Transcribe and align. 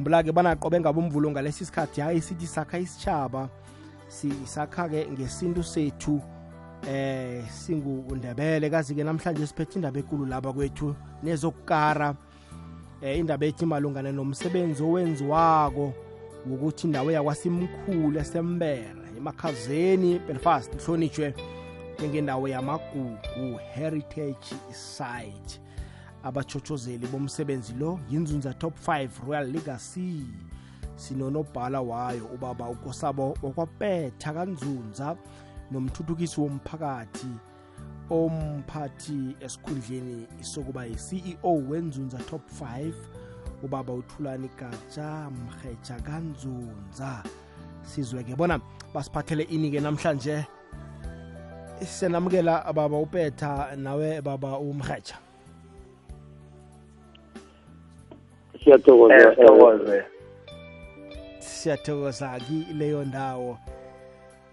khumbula-ke 0.00 0.32
bona 0.32 0.56
qobe 0.56 0.80
ngabe 0.80 0.98
umvulo 0.98 1.30
ngalesi 1.30 1.64
sikhathi 1.64 2.00
hayi 2.00 2.20
sithi 2.20 2.46
sakha 2.46 2.78
isitshaba 2.78 3.48
sisakha-ke 4.08 5.06
ngesintu 5.12 5.62
sethu 5.62 6.20
eh 6.88 7.44
singundebele. 7.50 8.70
Kazi-ke 8.70 9.04
namhlanje 9.04 9.46
siphethe 9.46 9.76
indaba 9.76 9.98
ekulu 9.98 10.26
laba 10.26 10.52
kwethu 10.52 10.96
nezokukara. 11.22 12.14
Eh 13.02 13.18
indaba 13.18 13.46
ethi 13.46 13.66
malungana 13.66 14.12
nomsebenzi 14.12 14.82
owenziwako 14.82 15.92
ukuthi 16.46 16.86
indawo 16.86 17.10
yakwasimkhulu 17.10 18.18
esembere 18.18 19.04
emakhazeni 19.18 20.18
belfast 20.18 20.74
ihlonitshwe 20.74 21.34
njengendawo 21.98 22.48
yamagugu 22.48 23.60
heritage 23.74 24.56
site. 24.72 25.60
Abachochozeli 26.22 27.06
bomsebenzi 27.06 27.72
lo 27.72 28.00
yinzunza 28.10 28.54
top 28.54 28.74
5 28.86 29.08
royal 29.26 29.46
legacy 29.46 30.24
sinonobhala 30.96 31.80
wayo 31.80 32.26
ubaba 32.34 32.68
ukosabo 32.68 33.36
wakwapetha 33.42 34.32
kanzunza 34.32 35.16
nomthuthukisi 35.70 36.40
womphakathi 36.40 37.32
omphathi 38.10 39.36
esikhundleni 39.40 40.26
sokuba 40.40 40.84
yi-ceo 40.84 41.52
wenzunza 41.68 42.18
top 42.18 42.42
5 42.62 42.92
ubaba 43.62 43.92
uthulani 43.92 44.50
gatsha 44.58 45.30
mheja 45.30 46.00
kanzunza. 46.02 47.22
Sizweke 47.82 48.36
bona 48.36 48.60
basiphathele 48.94 49.42
ini-ke 49.42 49.80
namhlanje. 49.80 50.46
Senamukela 51.86 52.72
baba 52.72 52.98
upetha 52.98 53.76
nawe 53.76 54.20
baba 54.20 54.58
umheja 54.58 55.18
siyathokoza 58.64 60.04
siyathokoza 61.38 62.40
kileyo 62.40 63.04
ndawo? 63.04 63.58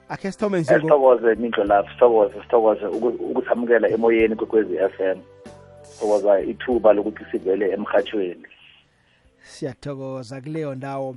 Akhe 0.09 0.32
sithome 0.32 0.59
nje 0.59 0.80
sithokoze 0.80 1.36
mindlo 1.36 1.64
lapho 1.64 1.90
sithokoze 1.92 2.42
sithokoze 2.42 2.86
ukusamukela 2.86 3.90
emoyeni 3.90 4.36
kwekwezi 4.36 4.76
f 4.76 5.00
m. 5.00 5.17
Sithokoza 5.82 6.42
ithuba 6.42 6.94
lokuthi 6.94 7.26
sivele 7.32 7.72
emhathweni 7.72 8.48
siyathokoza 9.44 10.42
kuleyo 10.42 10.76
ndawo? 10.76 11.16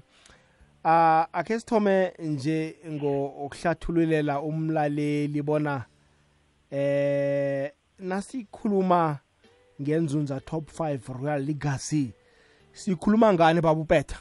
Ah 0.84 1.26
akhe 1.32 1.58
sithome 1.58 2.12
nje 2.18 2.76
ngokuhlathululela 2.88 4.40
umlaleli 4.40 5.42
bona 5.42 5.84
eh 6.70 7.70
nasikhuluma 7.98 9.18
ngenzunza 9.82 10.40
top 10.40 10.70
5 10.80 10.98
royal 11.22 11.42
legacy 11.42 12.12
sikhuluma 12.72 13.32
ngani 13.32 13.60
baba 13.60 13.80
upetha? 13.80 14.18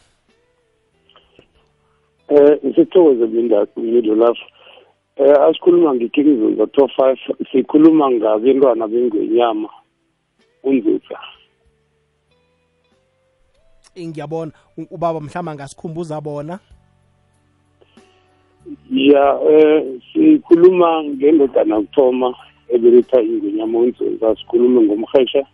Eh 2.28 2.59
isithokoze 2.64 3.25
mindlo 3.75 4.16
lapho. 4.16 4.45
Eh 5.16 5.36
asikhuluma 5.41 5.95
ngikingizunza 5.95 6.67
top 6.67 6.91
5 6.97 7.17
sikhuluma 7.52 8.11
ngabantwana 8.11 8.88
bengwenyama 8.88 9.69
unzutsa 10.64 11.19
ngiyabona. 13.97 14.52
Ubaba 14.91 15.19
mhlawumbe 15.19 15.52
angasikhumbuza 15.52 16.22
bona? 16.22 16.59
Ya 18.91 19.39
eh 19.50 19.84
sikhuluma 20.13 21.03
ngendodana 21.03 21.75
yokuthoma 21.75 22.36
ebeletha 22.69 23.22
ingwenyama 23.22 23.80
unzunza 23.80 24.36
sikhulume 24.36 24.81
ngomhesha 24.81 25.45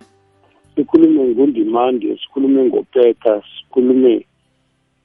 sikhulume 0.75 1.23
ngundimande 1.23 2.17
sikhulume 2.17 2.65
ngopeta 2.65 3.43
sikhulume 3.57 4.25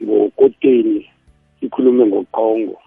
ngokoteni 0.02 1.06
sikhulume 1.60 2.06
ngoqongo 2.06 2.78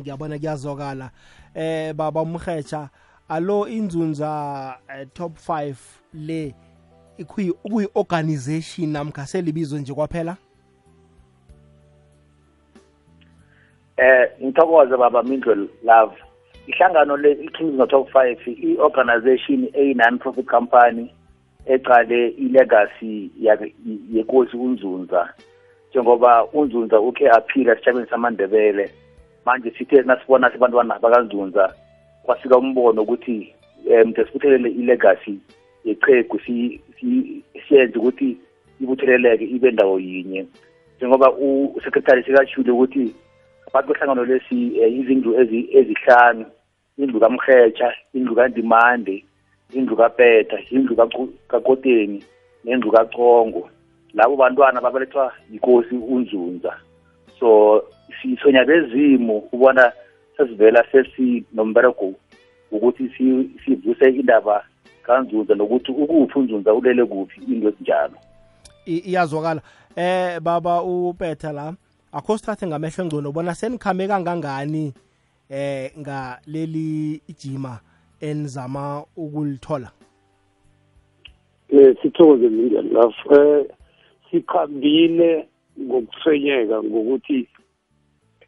ngiyabona 0.00 0.38
kuyazwakala. 0.38 1.10
Eh 1.54 1.92
baba 1.94 2.22
umhetsha 2.22 2.90
alo 3.28 3.68
inzunza 3.68 4.78
eh, 4.88 5.06
top 5.14 5.38
5 5.48 5.74
le 6.14 6.54
ikuyi 7.18 7.52
organization 7.94 8.90
namkha 8.90 9.26
selibizo 9.26 9.78
nje 9.78 9.94
kwaphela? 9.94 10.36
Eh 13.96 14.30
ngithokoze 14.42 14.96
baba 14.96 15.22
mindlo 15.22 15.54
love. 15.84 16.25
Ihlangano 16.66 17.16
le 17.16 17.32
i-kings 17.32 17.88
top 17.88 18.10
5 18.12 18.36
i-organization 18.46 19.68
eyi-non-profit 19.74 20.46
company 20.46 21.10
ecale 21.66 22.28
ilegacy 22.28 23.30
yenkosi 24.12 24.56
unzunza. 24.56 25.28
Njengoba 25.90 26.44
unzunza 26.44 27.00
ukhe 27.00 27.30
aphila 27.30 27.72
esitshabeni 27.72 28.06
samandebele 28.06 28.90
manje 29.44 29.70
sithe 29.70 30.02
nasibona 30.02 30.50
sibantwana 30.50 30.98
bakanzunza 30.98 31.74
kwafika 32.22 32.58
umbono 32.58 33.02
ukuthi 33.02 33.54
um 34.02 34.14
sibuthelele 34.14 34.70
ilegacy 34.70 35.38
yeqhegu 35.84 36.40
siyenze 37.68 37.98
ukuthi 37.98 38.36
ibutheleleke 38.80 39.44
ibe 39.44 39.70
ndawo 39.70 40.00
yinye. 40.00 40.46
Njengoba 40.96 41.32
usekretary 41.76 42.24
sikashule 42.24 42.70
ukuthi 42.70 43.14
abantu 43.66 43.88
behlangano 43.92 44.24
lesi 44.24 44.80
eh, 44.80 44.92
izindlu 44.92 45.40
ezihlanu 45.78 46.46
indlu 46.98 47.20
kamhetsha 47.20 47.92
indlu 48.14 48.34
kandimande 48.34 49.24
indlu 49.72 49.96
kapeta 49.96 50.58
indlu 50.70 50.96
kakoteni 51.48 52.24
nendlu 52.64 52.92
kacongo. 52.92 53.68
Labo 54.14 54.36
bantwana 54.36 54.80
babelethwa 54.80 55.32
yinkosi 55.50 55.94
unzunza. 55.94 56.76
So 57.40 57.82
sithonya 58.22 58.64
bezimu 58.64 59.48
ubona 59.52 59.92
sesivela 60.36 60.84
sesinomberego 60.92 62.14
ukuthi 62.70 63.10
sivuse 63.64 64.10
indaba 64.10 64.64
kanzunza 65.02 65.54
nokuthi 65.54 65.92
ukuphi 65.92 66.38
unzunza 66.38 66.74
ulele 66.74 67.04
kuphi 67.04 67.40
into 67.40 67.68
ezinjalo 67.68 68.16
iyazwakala. 68.86 69.60
Eh 69.96 70.40
baba 70.40 70.82
upetha 70.82 71.52
la 71.52 71.74
akho 72.12 72.38
sithathe 72.38 72.66
ngamehlo 72.66 73.04
engcono 73.04 73.32
bona 73.32 73.54
senikhambe 73.54 74.08
kangangani? 74.08 74.92
Eh 75.50 75.90
ngaleli 75.98 77.20
ijima 77.28 77.80
enizama 78.20 79.04
ukulithola? 79.16 79.90
Eh 81.68 81.96
sithokoze 82.02 82.48
mindlela 82.48 83.00
lapho 83.00 83.34
eh 83.34 83.66
sikhambile 84.30 85.48
ngokusenyeka 85.80 86.82
ngokuthi 86.82 87.48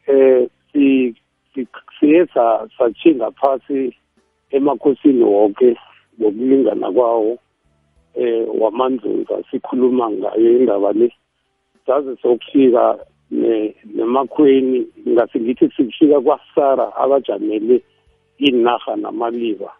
eh 0.07 0.49
si 0.71 1.15
siye 1.99 2.27
sachinga 2.77 3.31
phasi 3.31 3.95
emakhosini 4.51 5.23
wonke 5.23 5.77
ngokulingana 6.19 6.91
kwawo 6.91 7.37
eh 8.15 8.47
wamanzunza 8.59 9.43
sikhuluma 9.51 10.11
ngayo 10.11 10.59
indaba 10.59 10.91
le. 10.91 11.13
Saze 11.85 12.17
sokufika 12.21 12.99
nemakhweni 13.31 14.87
ngasingithi 15.07 15.69
sikufika 15.75 16.21
kwasara 16.21 16.95
abajamele 16.95 17.81
inarha 18.37 18.95
namaliba 18.95 19.71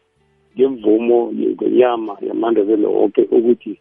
ngemvumo 0.56 1.34
yengwenyama 1.40 2.18
yamandebele 2.28 2.88
woke 2.88 3.22
ukuthi 3.22 3.80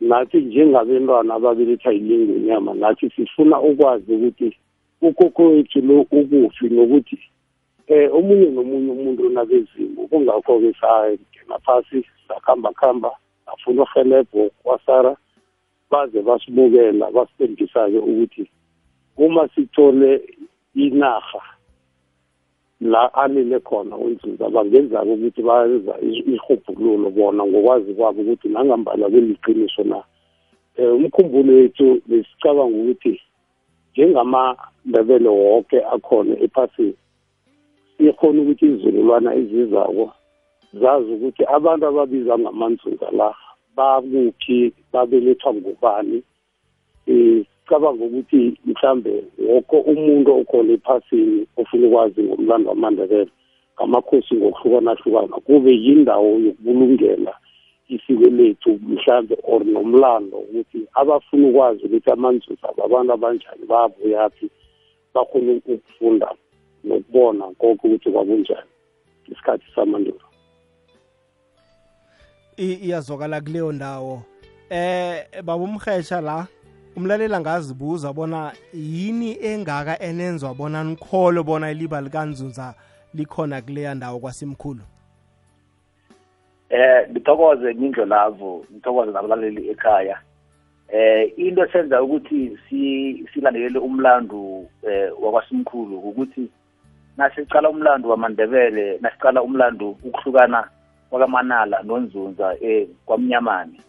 nathi 0.00 0.36
njengabentwana 0.40 1.34
ababeletha 1.34 1.92
ilingwenyama 1.92 2.74
nathi 2.74 3.10
sifuna 3.16 3.60
ukwazi 3.60 4.12
ukuthi 4.14 4.56
ukhokho 5.02 5.44
wethu 5.44 5.80
lo 5.80 6.00
ukuphi 6.00 6.68
nokuthi 6.68 7.18
eh 7.86 8.14
omunye 8.14 8.50
nomunye 8.50 8.90
umuntu 8.90 9.26
unabezimu 9.26 10.08
kungakho-ke 10.08 10.72
sangena 10.80 11.58
phasi 11.64 12.04
sakhamba 12.28 12.72
khamba 12.72 13.10
safuna 13.46 13.82
uhelebho 13.82 14.50
kwasara 14.62 15.16
baze 15.90 16.22
basibukela 16.22 17.10
basitembisa-ke 17.10 17.98
ukuthi 17.98 18.50
uma 19.16 19.48
sithole 19.48 20.22
inarha 20.74 21.42
la 22.80 23.14
alele 23.14 23.60
khona 23.60 23.96
unzuza 23.96 24.48
bangenza 24.48 25.02
ukuthi 25.02 25.42
bayenza 25.42 25.94
ihubhululo 26.00 27.10
bona 27.10 27.46
ngokwazi 27.46 27.94
kwabo 27.94 28.22
ukuthi 28.22 28.48
nangambala 28.48 29.08
kweliqiniso 29.08 29.84
na. 29.84 30.02
Um 30.78 31.04
umkhumbulo 31.04 31.52
wethu 31.52 32.02
besicabanga 32.06 32.76
ukuthi 32.76 33.20
njengamandebele 33.92 35.28
wonke 35.28 35.78
akhona 35.84 36.34
ephasini 36.40 36.94
sikhona 37.98 38.42
ukuthi 38.42 38.66
izizukulwana 38.66 39.34
ezizako 39.34 40.12
zazi 40.72 41.12
ukuthi 41.12 41.42
abantu 41.44 41.86
ababiza 41.86 42.38
ngamanzunza 42.38 43.10
la 43.10 43.34
bakuphi 43.76 44.72
babelethwa 44.92 45.54
ngubani 45.54 46.22
um 47.06 47.44
cabanga 47.72 48.04
ukuthi 48.04 48.58
mhlambe 48.66 49.24
wonke 49.48 49.76
umuntu 49.92 50.30
okhona 50.40 50.72
ephasini 50.72 51.46
ofuna 51.56 51.86
ukwazi 51.88 52.22
ngomlando 52.22 52.68
wamandebele 52.70 53.30
ngamakhosi 53.76 54.34
ngokuhlukana-hlukana 54.34 55.36
kube 55.46 55.72
yindawo 55.84 56.30
yokubulungela 56.44 57.34
isiko 57.88 58.28
lethu 58.38 58.70
mhlambe 58.88 59.36
or 59.42 59.64
nomlando 59.64 60.36
ukuthi 60.36 60.80
abafuna 60.94 61.48
ukwazi 61.48 61.84
ukuthi 61.86 62.10
amanzuza 62.10 62.68
babantu 62.76 63.12
abanjani 63.12 63.64
bayabuyaphi 63.68 64.46
bakhona 65.14 65.52
ukufunda 65.52 66.28
nokubona 66.84 67.44
konke 67.58 67.86
ukuthi 67.86 68.10
kwakunjani 68.10 68.70
isikhathi 69.28 69.66
samandulo 69.74 70.26
iyazwakala 72.56 73.40
kuleyo 73.40 73.72
ndawo. 73.72 74.22
Eh 74.70 75.24
baba 75.44 75.64
umhesha 75.64 76.20
la. 76.20 76.46
Umlaleli 76.96 77.34
angazibuza 77.34 78.12
bona 78.12 78.52
yini 78.72 79.36
engaka 79.44 79.98
enenzwa 79.98 80.54
bona 80.54 80.84
nikholo 80.84 81.42
bona 81.42 81.70
iliba 81.70 82.00
likanzunza 82.00 82.74
likhona 83.14 83.62
kuleya 83.62 83.94
ndawo 83.94 84.18
kwasimkhulu? 84.18 84.80
Eh 86.70 87.10
ngithokoze 87.10 87.74
ngindlo 87.74 88.04
lavo 88.04 88.64
ngithokoze 88.72 89.12
nabalaleli 89.12 89.70
ekhaya. 89.70 90.18
Eh 90.88 91.32
into 91.36 91.64
esenza 91.64 92.02
ukuthi 92.02 92.58
silandelele 93.34 93.78
umlando 93.78 94.64
eh 94.88 95.12
wakwasimkhulu 95.22 95.98
ukuthi 95.98 96.48
nasicala 97.16 97.70
umlando 97.70 98.08
wamandebele 98.08 98.98
nasicala 99.00 99.42
umlando 99.42 99.90
ukuhlukana 99.90 100.68
kwakamanala 101.10 101.82
nonzunza 101.82 102.56
eh 102.60 102.88
kwamnyamani. 103.06 103.80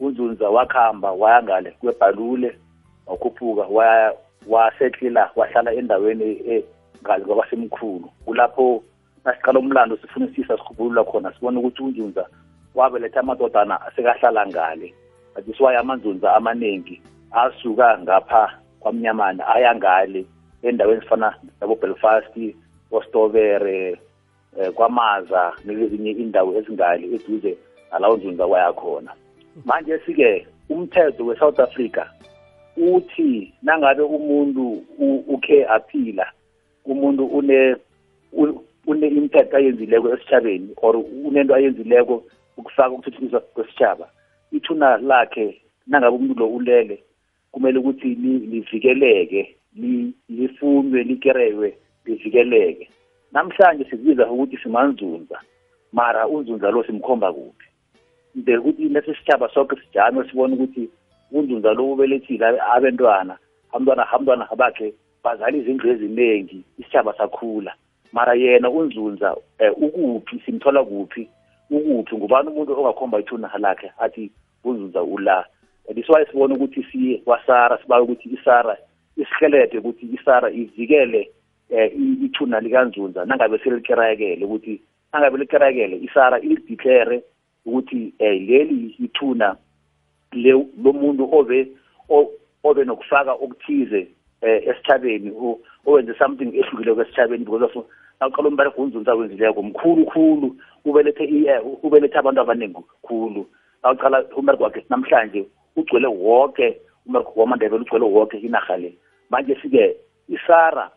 Unzunza 0.00 0.50
wakhamba 0.50 1.12
waya 1.12 1.42
ngale 1.42 1.70
kwebhalule 1.70 2.58
wakhuphuka 3.06 3.62
waya 3.62 4.14
wasetlila 4.46 5.30
wahlala 5.36 5.72
endaweni 5.72 6.24
eh 6.46 6.64
ngale 7.02 7.24
kwabasemkhulu. 7.24 8.08
Kulapho 8.24 8.82
nasiqala 9.24 9.58
umlando 9.58 9.96
sifunisisa 9.96 10.56
sikhubulula 10.56 11.04
khona 11.04 11.32
sibona 11.34 11.60
ukuthi 11.60 11.82
unzunza 11.82 12.26
wabeletha 12.74 13.20
amadodana 13.20 13.80
asekahlala 13.86 14.46
ngale. 14.46 14.94
Kanti 15.34 15.54
siwaye 15.54 15.78
amanzunza 15.78 16.34
amaningi 16.34 17.02
asuka 17.30 17.98
ngapha 17.98 18.58
kwamnyamana 18.80 19.46
aya 19.48 19.74
ngale 19.74 20.26
endaweni 20.62 20.98
ezifana 20.98 21.34
nabo-belfast 21.60 22.54
ostobere 22.90 24.00
eh, 24.58 24.72
kwamaza 24.72 25.52
nezinye 25.64 26.10
indawo 26.10 26.54
ezingale 26.58 27.06
eduze 27.14 27.58
nalawo 27.92 28.16
nzunza 28.16 28.46
kwaya 28.46 28.72
khona. 28.72 29.12
Manje 29.64 29.98
sike 30.06 30.46
umthetho 30.68 31.26
we-south 31.26 31.60
africa 31.60 32.04
uthi 32.76 33.52
nangabe 33.62 34.02
umuntu 34.02 34.84
ukhe 35.28 35.66
aphila 35.66 36.26
umuntu 36.84 37.24
une 37.24 37.76
une-impact 38.86 39.54
ayenzileko 39.54 40.14
esitshabeni 40.14 40.70
or 40.82 40.96
unento 40.96 41.54
ayenzileko 41.54 42.24
ukufaka 42.56 42.90
ukuthuthukiswa 42.90 43.40
kwesitshaba 43.40 44.08
ithuna 44.52 44.96
lakhe 44.96 45.60
nangabe 45.86 46.16
umuntu 46.16 46.40
lo 46.40 46.48
ulele 46.48 47.02
kumele 47.52 47.78
ukuthi 47.78 48.08
livikeleke 48.50 49.56
lifunwe 50.28 51.02
likereywe 51.02 51.76
livikeleke. 52.04 52.88
Namhlanje 53.32 53.84
sikubiza 53.84 54.30
ukuthi 54.30 54.56
simanzunza 54.56 55.40
mara 55.92 56.28
unzunza 56.28 56.70
lo 56.70 56.84
simkhomba 56.84 57.32
kuphi? 57.32 57.69
De 58.34 58.56
ukuthi 58.56 58.88
lesisitshaba 58.88 59.48
sonke 59.48 59.76
sijame 59.76 60.24
sibone 60.28 60.54
ukuthi 60.54 60.90
unzunza 61.32 61.72
lo 61.72 61.92
ubelethile 61.92 62.46
abentwana 62.74 63.38
abantwana 63.72 64.02
abantwana 64.12 64.48
bakhe 64.56 64.94
bazala 65.24 65.56
izindlu 65.56 65.90
eziningi 65.90 66.64
isitshaba 66.78 67.12
sakhula. 67.18 67.74
Mara 68.12 68.34
yena 68.34 68.70
unzunza 68.70 69.36
eh, 69.58 69.72
ukuphi 69.76 70.42
simthola 70.46 70.84
kuphi? 70.84 71.28
Ukuphi? 71.70 72.16
Ngubani 72.16 72.48
umuntu 72.48 72.80
ongakhomba 72.80 73.20
ithuna 73.20 73.50
lakhe 73.58 73.92
athi 73.98 74.30
unzunza 74.64 75.02
ula? 75.02 75.46
Liswaye 75.94 76.26
sibone 76.26 76.54
ukuthi 76.54 76.82
siye 76.82 77.18
kwasara 77.18 77.78
sibawe 77.78 78.02
ukuthi 78.02 78.28
isara 78.28 78.76
isihelede 79.16 79.78
ukuthi 79.78 80.06
isara 80.14 80.50
ivikele 80.50 81.30
eh, 81.70 81.92
ithuna 82.24 82.60
likanzunza 82.60 83.24
nangabe 83.24 83.58
selikerakele 83.58 84.44
ukuthi 84.44 84.80
nangabe 85.12 85.38
likerakele 85.38 85.96
isara 85.96 86.40
ilideclare 86.40 87.22
ukuthi 87.66 88.14
eh, 88.18 88.42
leli 88.48 88.96
ithuna 88.98 89.56
le 90.32 90.50
lo 90.52 90.92
muntu 90.92 91.28
obe 91.32 91.68
obe 92.64 92.84
nokufaka 92.84 93.32
okuthize 93.32 94.08
eh, 94.40 94.68
esithabeni 94.68 95.32
owenze 95.86 96.14
something 96.14 96.52
ehlukile 96.58 96.94
kwesithabeni 96.94 97.44
because 97.44 97.64
of 97.64 97.86
nawuqala 98.20 98.48
umberego 98.48 98.82
unzunza 98.82 99.14
wenzileko 99.14 99.62
mkhulu 99.62 100.06
khulu 100.06 100.56
ubelethe 100.84 101.24
eh, 101.24 101.60
ubelethe 101.82 102.18
abantu 102.18 102.40
abaningi 102.40 102.82
khulu. 103.02 103.46
Nawuqala 103.82 104.24
umberego 104.36 104.64
wakhe 104.64 104.84
namhlanje 104.90 105.46
ugcwele 105.76 106.06
wonke 106.06 106.80
umberego 107.06 107.32
wamandebele 107.36 107.82
ugcwele 107.82 108.04
wonke 108.04 108.38
inarha 108.38 108.76
le. 108.76 108.94
Manje 109.30 109.56
sike 109.62 109.96
isara 110.28 110.90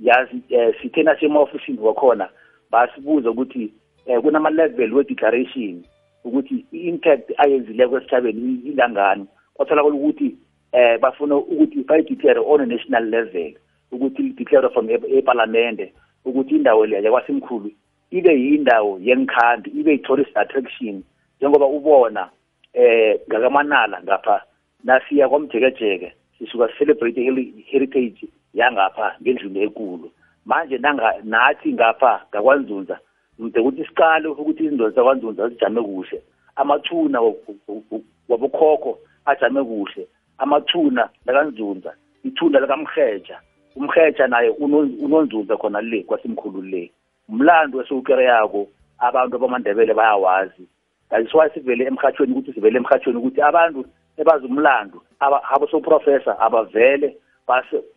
yazi 0.00 0.42
eh, 0.48 0.74
sithena 0.82 1.16
sema-ofisini 1.20 1.78
wakhona 1.78 2.28
basibuza 2.70 3.30
ukuthi 3.30 3.72
eh, 4.06 4.20
kunama-level 4.20 4.94
we-declaration. 4.94 5.84
Ukuthi 6.24 6.64
i-impact 6.72 7.32
ayenzileko 7.36 7.98
esithabeni 7.98 8.60
ingangani 8.64 9.26
kwatholakala 9.54 9.94
ukuthi 9.94 10.36
eh 10.72 11.00
bafuna 11.00 11.36
ukuthi 11.36 11.84
bayideclare 11.84 12.40
on 12.40 12.60
a 12.60 12.66
national 12.66 13.04
level 13.04 13.52
ukuthi 13.92 14.22
declare 14.22 14.68
from 14.70 14.90
eparlamente 14.90 15.92
ukuthi 16.24 16.56
indawo 16.56 16.86
leya 16.86 17.02
yakwasimkhulu 17.02 17.70
ibe 18.10 18.40
yindawo 18.40 18.98
yenkhambi 19.02 19.70
ibe 19.70 19.92
yi-tourist 19.92 20.36
attraction 20.36 21.02
njengoba 21.38 21.66
ubona 21.66 22.30
eh 22.72 23.20
ngakamanala 23.28 24.02
ngapha 24.02 24.42
nasiya 24.84 25.28
kwamjekejeke 25.28 26.12
sisuka 26.38 26.68
celebrate 26.78 27.20
heritage 27.66 28.28
yangapha 28.54 29.16
ngendlini 29.22 29.62
ekulu. 29.62 30.10
Manje 30.46 30.78
nathi 31.24 31.72
ngapha 31.72 32.26
ngakwanzunza 32.30 32.98
ngide 33.40 33.60
ukuthi 33.60 33.84
siqale 33.84 34.28
ukuthi 34.28 34.64
izinto 34.64 34.90
zakwanzunza 34.90 35.48
zijame 35.48 35.82
kuhle. 35.82 36.22
Amathuna 36.56 37.20
wabokhokho 38.28 38.98
ajame 39.24 39.64
kuhle. 39.64 40.06
Amathuna 40.38 41.08
lakanzunza 41.26 41.94
ithuna 42.24 42.60
lakamheja 42.60 43.40
umheja 43.76 44.26
naye 44.26 44.48
unonzunza 45.04 45.56
khona 45.56 45.80
le 45.80 46.02
kwasimkhulu 46.02 46.62
le. 46.62 46.90
Umlando 47.28 47.82
esiwukereyako 47.82 48.68
abantu 48.98 49.36
abamandebele 49.36 49.94
bayawazi. 49.94 50.68
Kayisiwaye 51.10 51.50
sivele 51.54 51.84
emhathweni 51.84 52.32
ukuthi 52.32 52.52
sivele 52.52 52.78
emhathweni 52.78 53.18
ukuthi 53.18 53.40
abantu 53.42 53.84
ebazi 54.16 54.46
umlando 54.46 55.02
abosoprofesa 55.52 56.38
abavele 56.38 57.16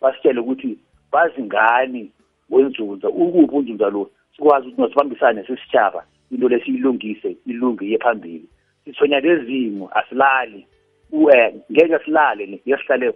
basitshele 0.02 0.40
ukuthi 0.40 0.78
bazi 1.12 1.44
ngani 1.44 2.12
wenzunza 2.50 3.10
ukuphi 3.10 3.56
unzunza 3.56 3.90
lo. 3.90 4.10
Sikwazi 4.38 4.68
ukuthi 4.68 4.82
nosibambisane 4.82 5.44
sesitshaba 5.44 6.04
into 6.32 6.50
lesiyilungise 6.50 7.38
ilunge 7.46 7.86
iye 7.86 7.98
phambili. 7.98 8.46
Sithonya 8.86 9.20
lezimo 9.20 9.90
asilali. 9.94 10.68
Uwe 11.12 11.54
ngeke 11.72 12.00
silale 12.06 12.48
ngeke 12.48 12.78
sihlale 12.78 13.14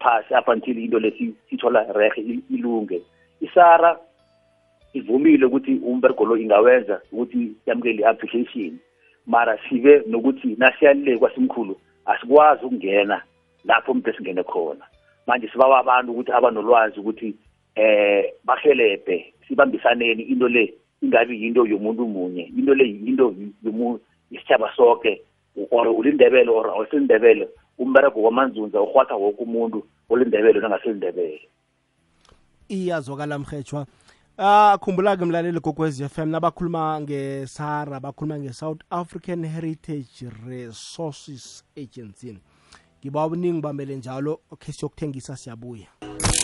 phasi 0.00 0.34
up 0.34 0.48
until 0.48 0.78
into 0.78 0.98
lesi 0.98 1.34
sithola 1.50 1.92
rehe 1.92 2.40
ilunge. 2.50 3.02
Isara 3.40 3.98
ivumile 4.92 5.46
ukuthi 5.46 5.74
umbergo 5.74 6.24
lo 6.24 6.36
ingawenza 6.36 7.00
ukuthi 7.12 7.52
yamukele 7.66 8.02
i-application. 8.02 8.78
Mara 9.26 9.58
sibe 9.68 10.02
nokuthi 10.06 10.56
nasiyalile 10.58 11.18
kwasimkhulu 11.18 11.76
asikwazi 12.06 12.64
ukungena 12.64 13.22
lapho 13.64 13.92
umuntu 13.92 14.10
esingene 14.10 14.42
khona. 14.42 14.84
Manje 15.26 15.48
sibawa 15.48 15.78
abantu 15.78 16.12
ukuthi 16.12 16.32
abanolwazi 16.32 17.00
ukuthi 17.00 17.34
eh 17.74 18.32
bahelebhe. 18.44 19.34
Sibambisaneni 19.50 20.22
into 20.22 20.48
le 20.48 20.74
ingabi 21.02 21.42
yinto 21.42 21.66
yomuntu 21.66 22.06
munye 22.06 22.42
into 22.56 22.74
le 22.74 22.84
yinto 22.84 23.34
yisitshaba 24.30 24.70
soke 24.76 25.20
or 25.70 25.88
ulindebele 25.88 26.50
or 26.50 26.70
awusilindebele 26.70 27.48
umbereko 27.78 28.22
kwamanzunza 28.22 28.80
urhwatha 28.80 29.14
woke 29.14 29.42
umuntu 29.42 29.82
olindebele 30.10 30.60
nangasilindebele 30.60 31.40
iyazwakala 32.68 33.38
mhetshwa 33.38 33.86
Ah 34.42 34.78
khumbula 34.80 35.18
ke 35.18 35.24
mlaleli 35.24 35.60
gokwez 35.60 36.00
m 36.00 36.30
nabakhuluma 36.30 37.00
ngeSARA 37.00 38.00
bakhuluma 38.00 38.38
nge-south 38.38 38.80
African 38.90 39.44
Heritage 39.44 40.24
Resources 40.48 41.62
Agency. 41.76 42.38
Ngiba 43.00 43.26
uningi 43.26 43.60
bamele 43.60 43.96
njalo 43.96 44.40
okay 44.50 44.72
siyokuthengisa 44.72 45.36
siyabuya 45.36 45.88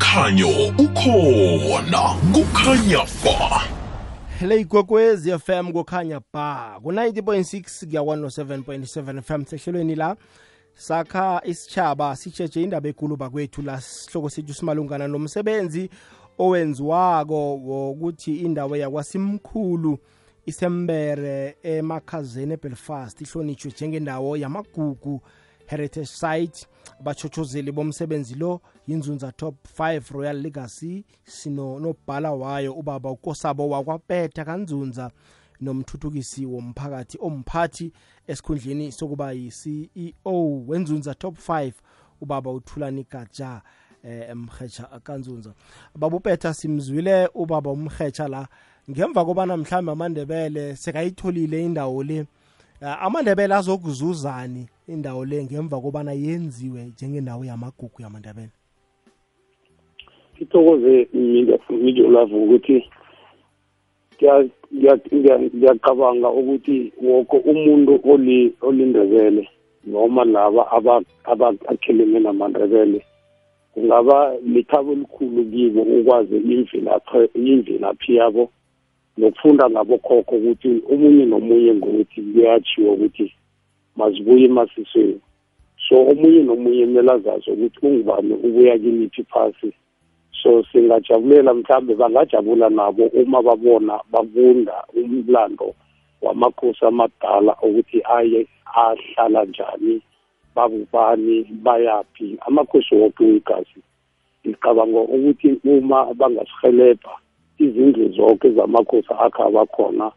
umkhanyo 0.00 0.48
ukhona 0.78 2.16
kukhanya 2.32 3.04
ba. 3.24 3.62
Le 4.40 4.60
ikwekwezi 4.60 5.38
fm 5.38 5.72
kukhanya 5.72 6.20
ba. 6.32 6.80
Ku-90.6 6.82 7.86
kuya 7.86 8.00
107.7 8.00 9.22
fm 9.22 9.44
sehlelweni 9.44 9.94
la 9.94 10.16
sakha 10.74 11.42
isitshaba 11.44 12.16
sitsheje 12.16 12.62
indaba 12.62 12.88
ekulu 12.88 13.16
bakwethu 13.16 13.62
la 13.62 13.80
sihloko 13.80 14.30
sethu 14.30 14.54
simalungana 14.54 15.08
nomsebenzi 15.08 15.90
owenziwako 16.38 17.56
wokuthi 17.56 18.36
indawo 18.36 18.76
yakwasimkhulu 18.76 19.98
isembere 20.46 21.56
emakhazeni 21.62 22.52
ebelfast 22.52 23.20
ihlonitshwe 23.20 23.70
njengendawo 23.70 24.36
yamagugu 24.36 25.20
heritage 25.70 26.06
site. 26.06 26.66
Abachochozeli 27.00 27.72
bomsebenzi 27.72 28.34
lo 28.34 28.60
yinzunza 28.90 29.32
top 29.32 29.54
5 29.78 30.12
royal 30.12 30.36
legacy 30.36 31.04
sinonobhala 31.24 32.32
wayo 32.32 32.72
ubaba 32.74 33.10
ukosabo 33.10 33.68
wakwapeta 33.68 34.44
kanzunza 34.44 35.10
nomthuthukisi 35.60 36.46
womphakathi 36.46 37.18
omphathi 37.20 37.92
esikhundleni 38.26 38.92
sokuba 38.92 39.32
yi-ceo 39.32 40.64
wenzunza 40.66 41.14
top 41.14 41.38
5 41.48 41.72
ubaba 42.20 42.50
uthulani 42.50 43.06
gaja 43.10 43.62
eh 44.04 44.34
mhecha 44.36 44.84
kanzunza. 45.02 45.54
Baba 45.94 46.16
upeta 46.16 46.54
simzwile 46.54 47.28
ubaba 47.34 47.70
umhecha 47.70 48.28
la. 48.28 48.48
Ngemva 48.90 49.24
kobana 49.24 49.56
mhlawumbe 49.56 49.92
amandebele 49.92 50.76
sekayitholile 50.76 51.64
indawo 51.64 52.02
le 52.02 52.20
uh, 52.20 53.02
amandebele 53.02 53.54
azokuzuzani 53.54 54.68
indawo 54.88 55.24
le 55.24 55.44
ngemva 55.44 55.80
kobana 55.80 56.12
yenziwe 56.12 56.84
njengendawo 56.84 57.44
yamagugu 57.44 58.02
yamandebele? 58.02 58.50
Ithokoze 60.42 61.08
midio 61.82 62.10
lavo 62.10 62.36
ukuthi 62.44 62.76
ngiyacabanga 65.54 66.28
ukuthi 66.30 66.92
woko 67.02 67.36
umuntu 67.36 67.92
olindebele 68.68 69.48
noma 69.86 70.24
laba 70.24 70.62
abakhelene 71.32 72.18
namandebele 72.20 73.00
kungaba 73.74 74.16
lithabo 74.52 74.92
elikhulu 74.92 75.44
kibo 75.52 75.82
ukwazi 75.82 76.36
imvelaphi 77.34 78.10
yabo 78.16 78.50
nokufunda 79.18 79.70
ngabokhokho 79.70 80.34
ukuthi 80.36 80.70
omunye 80.92 81.24
nomunye 81.26 81.74
ngokuthi 81.74 82.20
kuyatshiwo 82.22 82.92
ukuthi 82.92 83.26
mazibuye 83.96 84.44
emasisweni. 84.44 85.20
So 85.88 85.94
omunye 86.10 86.42
nomunye 86.42 86.84
kumele 86.86 87.10
azazi 87.12 87.50
ukuthi 87.50 87.78
ungubani 87.86 88.34
ubuya 88.46 88.78
kimiphi 88.78 89.22
phasi 89.32 89.68
so 90.32 90.64
singajabulela 90.72 91.54
mhlambe 91.54 91.94
bangajabula 91.94 92.70
nabo 92.70 93.06
uma 93.06 93.42
babona 93.42 94.00
bafunda 94.12 94.84
umlando 94.94 95.74
wamakhosi 96.22 96.84
amadala 96.84 97.56
ukuthi 97.62 98.02
aye 98.04 98.46
ahlala 98.74 99.44
njani 99.44 100.02
babubani 100.54 101.44
bayaphi. 101.62 102.38
Amakhosi 102.46 102.94
woke 102.94 103.24
wegazi 103.24 103.80
ngicabanga 104.46 105.00
ukuthi 105.00 105.60
uma 105.64 106.14
bangasihelebha 106.14 107.14
izindlu 107.58 108.08
zonke 108.08 108.50
zamakhosi 108.50 109.12
akhe 109.18 109.42
abakhona 109.42 110.12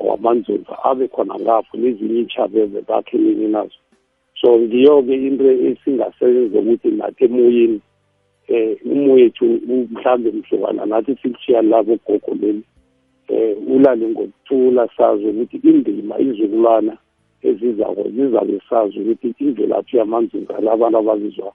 wamanzunza 0.00 0.84
abe 0.84 1.08
khona 1.08 1.34
ngapho 1.40 1.76
nezinye 1.76 2.20
iy'tshabeze 2.20 2.80
bakhelene 2.88 3.48
nazo. 3.48 3.78
So 4.40 4.58
ngiyo-ke 4.58 5.14
into 5.14 5.44
esingasebenza 5.68 6.58
ukuthi 6.58 6.88
nathi 6.90 7.24
emoyeni 7.24 7.80
eh 8.48 8.76
umoyethu 8.84 9.44
mhlambe 9.90 10.30
mhlukana 10.30 10.86
nathi 10.86 11.16
sikushiya 11.22 11.62
labo 11.62 11.98
gogo 12.06 12.34
leli 12.40 12.62
eh 13.28 13.56
ulale 13.66 14.08
ngokuthula 14.08 14.88
sazi 14.96 15.24
ukuthi 15.26 15.56
indima 15.56 16.18
izukulwana 16.18 16.96
ezizako 17.42 18.02
zizabe 18.14 18.60
sazi 18.70 18.98
ukuthi 18.98 19.34
imvelaphi 19.38 19.96
yamanzunza 19.96 20.60
labantu 20.60 20.98
ababizwa 20.98 21.52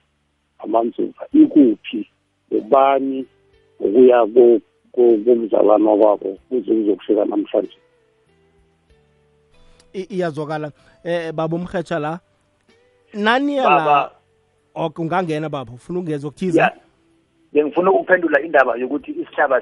amanzunza 0.60 1.24
ikuphi 1.34 2.08
ubani 2.52 3.26
ukuya 3.80 4.28
komzalwana 4.94 5.90
wabo 5.90 6.38
kuze 6.50 6.72
kuzokufika 6.76 7.26
namhlanje. 7.26 7.78
Iyazwakala. 9.94 10.72
Eh 11.04 11.32
baba 11.32 11.56
umhetsha 11.56 12.00
la 12.00 12.20
nani 13.14 13.56
la 13.56 14.12
ok 14.76 15.02
ungangena 15.02 15.50
baba 15.50 15.72
ufuna 15.74 16.00
ungeza 16.00 16.28
okuthiza 16.28 16.72
bengifuna 17.54 17.92
ukuphendula 17.92 18.42
indaba 18.42 18.76
yokuthi 18.76 19.12
isihlaba 19.12 19.62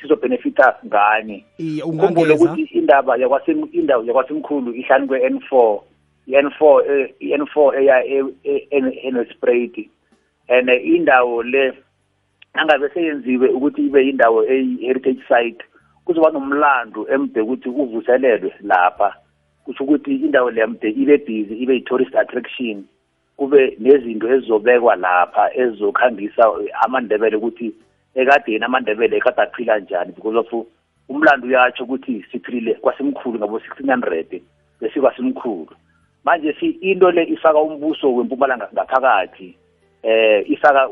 sizobhenefita 0.00 0.76
ngani. 0.86 1.44
Iye 1.58 1.82
ukhumbule 1.82 2.34
ukuthi 2.34 2.62
indaba 2.62 3.18
indawo 3.72 4.04
yakwasimkhulu 4.04 4.74
ihlani 4.74 5.06
kwe-n 5.06 5.40
four 5.40 5.82
i-n 6.26 6.50
four 6.58 6.84
i-n 7.20 7.46
four 7.46 7.76
eya 7.76 8.04
enesprayed 9.04 9.88
and 10.48 10.68
indawo 10.68 11.42
le 11.42 11.72
nangabe 12.54 12.88
seyenziwe 12.88 13.48
ukuthi 13.48 13.86
ibe 13.86 14.08
indawo 14.08 14.44
eyi-heritage 14.44 15.22
site 15.28 15.62
kuzoba 16.04 16.30
nomlando 16.30 17.06
emde 17.08 17.40
ukuthi 17.40 17.68
uvuselelwe 17.68 18.52
lapha. 18.60 19.14
Kusho 19.64 19.84
ukuthi 19.84 20.14
indawo 20.14 20.50
le 20.50 20.66
mde 20.66 20.90
ibe 20.90 21.18
busy 21.18 21.54
ibe 21.54 21.74
yi-tourist 21.74 22.14
attraction. 22.16 22.84
Kube 23.38 23.76
nezinto 23.78 24.26
ezizobekwa 24.34 24.96
lapha 24.96 25.44
ezizokhangisa 25.60 26.42
amandebele 26.84 27.36
ukuthi 27.36 27.68
ekadeni 28.14 28.64
amandebele 28.64 29.16
ekade 29.16 29.42
aphila 29.42 29.78
njani 29.78 30.12
because 30.12 30.38
of 30.38 30.66
umlando 31.08 31.46
uyatsho 31.46 31.84
ukuthi 31.84 32.24
siphilile 32.32 32.74
kwasimkhulu 32.74 33.38
ngabo-sixteen 33.38 33.90
hundred 33.90 34.42
besikwasimkhulu 34.80 35.74
manje 36.24 36.52
si 36.60 36.66
into 36.66 37.10
le 37.10 37.24
ifaka 37.24 37.58
umbuso 37.58 38.14
wempumalanga 38.14 38.68
ngaphakathi 38.74 39.56
eh 40.02 40.50
ifaka 40.50 40.88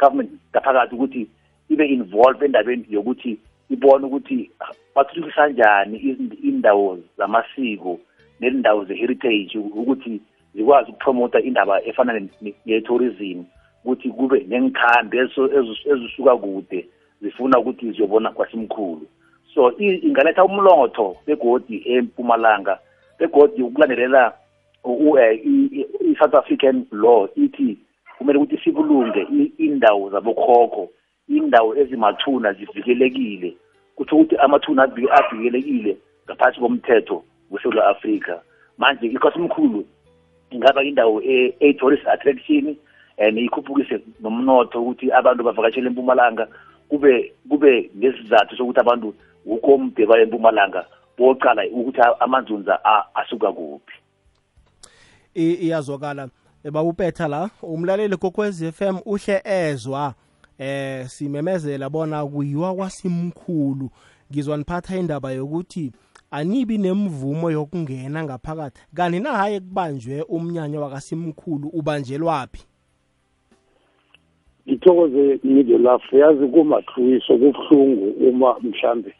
government 0.00 0.30
ngaphakathi 0.50 0.94
ukuthi 0.94 1.28
ibe 1.68 1.86
involved 1.86 2.42
endabeni 2.42 2.86
yokuthi 2.90 3.38
ibone 3.70 4.06
ukuthi 4.06 4.50
bathuthukisa 4.94 5.36
kanjani 5.36 5.98
indawo 6.42 6.98
zamasiko 7.18 8.00
nezindawo 8.40 8.84
ze-heritage 8.84 9.58
ukuthi 9.58 10.20
zikwazi 10.54 10.90
ukupromota 10.90 11.40
indaba 11.40 11.84
efana 11.84 12.20
ne-tourism 12.66 13.44
ukuthi 13.84 14.10
kube 14.10 14.44
nengikhambi 14.48 15.18
ezisuka 15.18 16.36
kude 16.36 16.88
zifuna 17.22 17.58
ukuthi 17.58 17.92
ziyobona 17.92 18.30
kwasimkhulu. 18.30 19.06
So 19.54 19.72
ingaletha 19.78 20.44
umlotho 20.44 21.16
begodi 21.26 21.82
empumalanga 21.86 22.78
begodi 23.18 23.62
ukulandelela 23.62 24.32
i-south 24.84 26.34
african 26.34 26.86
law 26.92 27.28
ithi 27.36 27.78
kumele 28.18 28.38
ukuthi 28.38 28.58
sibulunge 28.64 29.26
indawo 29.58 30.10
zabokhokho 30.10 30.88
indawo 31.28 31.76
ezimathuna 31.76 32.52
zivikelekile. 32.52 33.56
Kutho 33.96 34.16
ukuthi 34.16 34.36
amathuna 34.36 34.82
avikelekile 34.82 35.96
ngaphansi 36.26 36.60
komthetho. 36.60 37.24
weSouth 37.50 37.78
Africa 37.78 38.40
manje 38.78 39.06
ikosimkhulu 39.06 39.84
ingaba 40.50 40.84
indawo 40.84 41.22
e-tourist 41.60 42.06
attraction 42.06 42.76
and 43.18 43.38
ikhuphukise 43.38 44.00
nomnotho 44.20 44.82
ukuthi 44.82 45.12
abantu 45.12 45.44
bavakashele 45.44 45.86
empumalanga 45.86 46.48
kube 46.88 47.32
kube 47.48 47.90
nesizathu 47.94 48.56
sokuthi 48.56 48.80
abantu 48.80 49.14
ukomde 49.46 50.06
baye 50.06 50.22
empumalanga 50.22 50.84
boqala 51.18 51.62
ukuthi 51.72 52.00
amanzunza 52.20 52.78
asuka 53.14 53.52
kuphi. 53.52 53.94
Iyazwakala. 55.34 56.28
Babupetha 56.72 57.28
la 57.28 57.50
umlaleli 57.62 58.16
kokwez 58.16 58.70
FM 58.72 58.98
uhle 59.06 59.42
ezwa 59.44 60.14
eh 60.58 61.06
simemezela 61.06 61.90
bona 61.90 62.26
kuyiwa 62.26 62.74
kwasimkhulu. 62.74 63.90
Ngizwa 64.32 64.56
niphatha 64.56 64.96
indaba 64.96 65.32
yokuthi 65.32 65.92
anibi 66.30 66.78
nemvumo 66.78 67.50
yokungena 67.50 68.24
ngaphakathi 68.24 68.80
kanti 68.94 69.20
nahaye 69.20 69.60
kubanjwe 69.60 70.22
umnyanya 70.22 70.80
wakasimkhulu 70.80 71.68
ubanjelwaphi 71.68 72.62
ngithokoze 74.68 75.38
imidio 75.44 75.78
lafu 75.78 76.16
yazi 76.16 76.46
kumathwiso 76.46 77.32
kubuhlungu 77.38 78.28
uma 78.28 78.56
mhlambe 78.60 79.14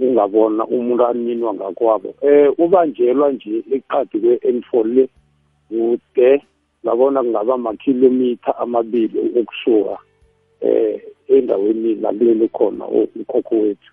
ungabona 0.00 0.66
umuntu 0.66 1.06
aninwa 1.06 1.54
ngakwabo. 1.54 2.14
Eh 2.20 2.52
ubanjelwa 2.58 3.32
nje 3.32 3.64
eqadi 3.74 4.18
kwe-n4 4.18 4.86
le 4.94 5.08
kude 5.68 6.42
labona 6.84 7.22
kungaba 7.22 7.54
amakhilomitha 7.54 8.58
amabili 8.58 9.18
ukusuka 9.40 9.98
eh 10.60 11.02
endaweni 11.28 11.94
lakuleli 11.94 12.48
khona 12.48 12.84
ukhokho 12.88 13.54
wethu. 13.54 13.92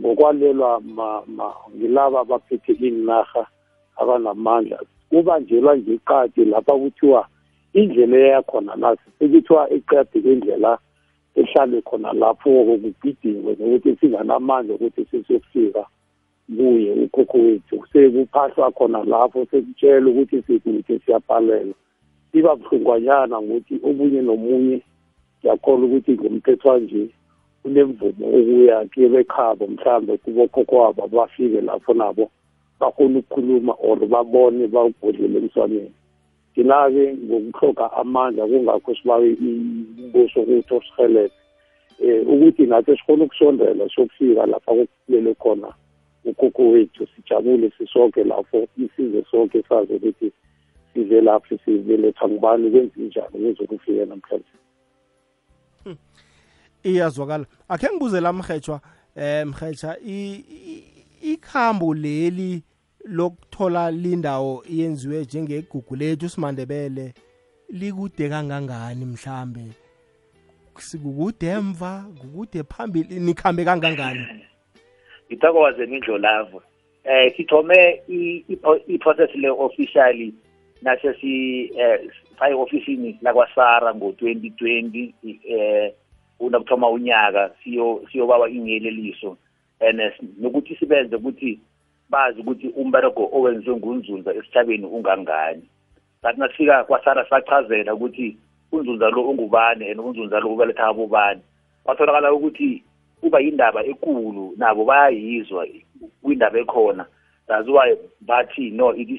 Ngokwalelwa 0.00 0.82
ngilaba 1.76 2.20
abaphethe 2.20 2.72
inarha 2.72 3.46
abanamandla. 3.96 4.78
Kubanjelwa 5.10 5.76
nje 5.76 5.94
iqadi 5.94 6.44
lapha 6.44 6.72
kuthiwa 6.72 7.26
indlela 7.72 8.16
eyakhona 8.16 8.76
la 8.76 8.96
sekuthiwa 9.18 9.62
eqadi 9.76 10.20
kwendlela 10.20 10.78
ehlale 11.34 11.80
khona 11.82 12.12
lapho 12.12 12.50
kugidingwe 12.64 13.56
nokuthi 13.58 13.96
singanamandla 14.00 14.74
ukuthi 14.74 15.04
sesiyokufika 15.10 15.84
kuye 16.56 16.92
ukhokho 17.04 17.38
wethu. 17.38 17.76
Sekuphahlwa 17.92 18.70
khona 18.76 19.04
lapho 19.04 19.46
sekutshela 19.50 20.06
ukuthi 20.10 20.42
sikude 20.42 20.98
siyaphalela 21.04 21.74
siba 22.32 22.56
buhlungwanyana 22.56 23.36
ngokuthi 23.42 23.74
omunye 23.88 24.20
nomunye 24.22 24.78
ngiyakholwa 25.38 25.84
ukuthi 25.86 26.12
ngomthethwa 26.12 26.78
nje 26.78 27.02
unemvumo 27.64 28.26
ukuya 28.26 28.84
kebekhabo 28.84 29.66
mhlambe 29.66 30.16
kubokhokho 30.16 30.76
wabo 30.76 31.06
bafike 31.06 31.60
lapho 31.60 31.94
nabo 31.94 32.30
bakhona 32.80 33.18
ukukhuluma 33.18 33.72
or 33.78 33.98
babone 34.06 34.66
bawubhodlele 34.66 35.38
emswaneni. 35.38 35.92
Thina-ke 36.54 37.16
ngokuhloga 37.24 37.92
amandla 37.92 38.46
kungakho 38.46 38.94
sibawe 38.94 39.28
imbuso 39.30 40.40
ukuthi 40.40 40.74
osihelele 40.74 41.30
um 42.02 42.34
ukuthi 42.34 42.66
nathi 42.66 42.96
sikhona 42.96 43.24
ukusondela 43.24 43.88
siyokufika 43.88 44.46
lapha 44.46 44.72
kokulele 44.74 45.34
khona 45.34 45.70
ukhokho 46.24 46.62
wethu 46.70 47.06
sijabule 47.06 47.70
sisonke 47.78 48.24
lapho 48.24 48.66
isize 48.76 49.24
sonke 49.30 49.62
sazi 49.68 49.92
ukuthi 49.94 50.32
size 50.94 51.20
lapho 51.20 51.58
sibeletha 51.64 52.28
ngubani 52.28 52.70
kwenze 52.70 53.00
njani 53.00 53.54
kuzokufika 53.54 54.04
namhlanje. 54.06 54.52
Iyazwakala. 56.82 57.46
Akhe 57.68 57.88
ngibuze 57.90 58.20
la 58.20 58.32
mhetshwa 58.32 58.80
eh 59.16 59.46
mhetsha 59.46 59.96
ikhambo 61.22 61.94
leli 61.94 62.62
lokuthola 63.04 63.90
lindawo 63.90 64.64
yenziwe 64.70 65.20
njengegugu 65.20 65.96
lethu 65.96 66.28
simandebele 66.28 67.14
likude 67.70 68.28
kangangani 68.28 69.04
mhlambe? 69.04 69.60
Sikukude 70.78 71.46
emva 71.46 72.04
kukude 72.20 72.62
phambili 72.62 73.20
nikhambe 73.20 73.64
kangangani? 73.64 74.26
Ngithokoze 75.28 75.86
mindlolavo 75.86 76.62
eh 77.04 77.36
sithome 77.36 78.02
i-process 78.88 79.34
le 79.34 79.50
officially 79.50 80.34
nase 80.82 81.14
si 81.20 81.64
eh 81.78 82.00
saye 82.38 82.54
ofisini 82.54 83.18
lakwasara 83.22 83.94
ngo-2020 83.94 85.12
eh 85.44 85.92
unakuthoma 86.42 86.90
unyaka 86.90 87.50
siyo 87.64 88.02
siyobawa 88.12 88.50
ingiyeleliso 88.50 89.36
and 89.80 90.12
nokuthi 90.40 90.76
sibenze 90.76 91.16
ukuthi 91.16 91.60
bazi 92.10 92.40
ukuthi 92.40 92.68
umberego 92.68 93.30
owenziwe 93.32 93.76
ngunzunza 93.76 94.34
esithabeni 94.34 94.86
ungangani. 94.86 95.62
Sathi 96.22 96.40
nasifika 96.40 96.84
kwasara 96.84 97.26
sachazela 97.30 97.94
ukuthi 97.94 98.36
unzunza 98.72 99.10
lo 99.10 99.22
ungubani 99.22 99.90
and 99.90 100.00
unzunza 100.00 100.40
lo 100.40 100.52
ubeletha 100.52 100.86
abobani. 100.86 101.40
Kwatholakala 101.84 102.32
ukuthi 102.32 102.82
kuba 103.20 103.40
yindaba 103.40 103.84
ekulu 103.84 104.54
nabo 104.56 104.84
bayayizwa 104.84 105.66
kwindaba 106.22 106.58
ekhona. 106.58 107.06
That's 107.46 107.68
why 107.68 107.96
bathi 108.20 108.70
no 108.70 108.94
ithi 108.94 109.18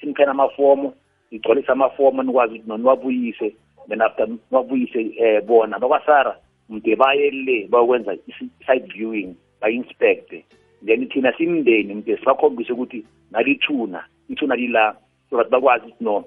siniphena 0.00 0.30
amafomu 0.30 0.92
igcwalise 1.30 1.72
amafomu 1.72 2.22
nikwazi 2.22 2.54
ukuthi 2.54 2.68
noniwabuyise 2.68 3.54
then 3.88 4.02
after 4.02 4.28
niwabuyise 4.28 5.00
um 5.00 5.46
bona 5.46 5.78
bakwasara 5.78 6.36
mde 6.68 6.96
baye 6.96 7.30
le 7.30 7.68
bayokwenza 7.70 8.14
i-side 8.14 8.86
viewing 8.94 9.34
ba-inspecte 9.60 10.44
then 10.86 11.08
thina 11.08 11.32
simndeni 11.36 11.94
mde 11.94 12.16
sibakhombise 12.16 12.72
ukuthi 12.72 13.04
nalithuna 13.30 14.04
ithuna 14.28 14.56
lila 14.56 14.96
so 15.30 15.36
that 15.36 15.50
bakwazi 15.50 15.84
ukuthi 15.84 16.04
no 16.04 16.24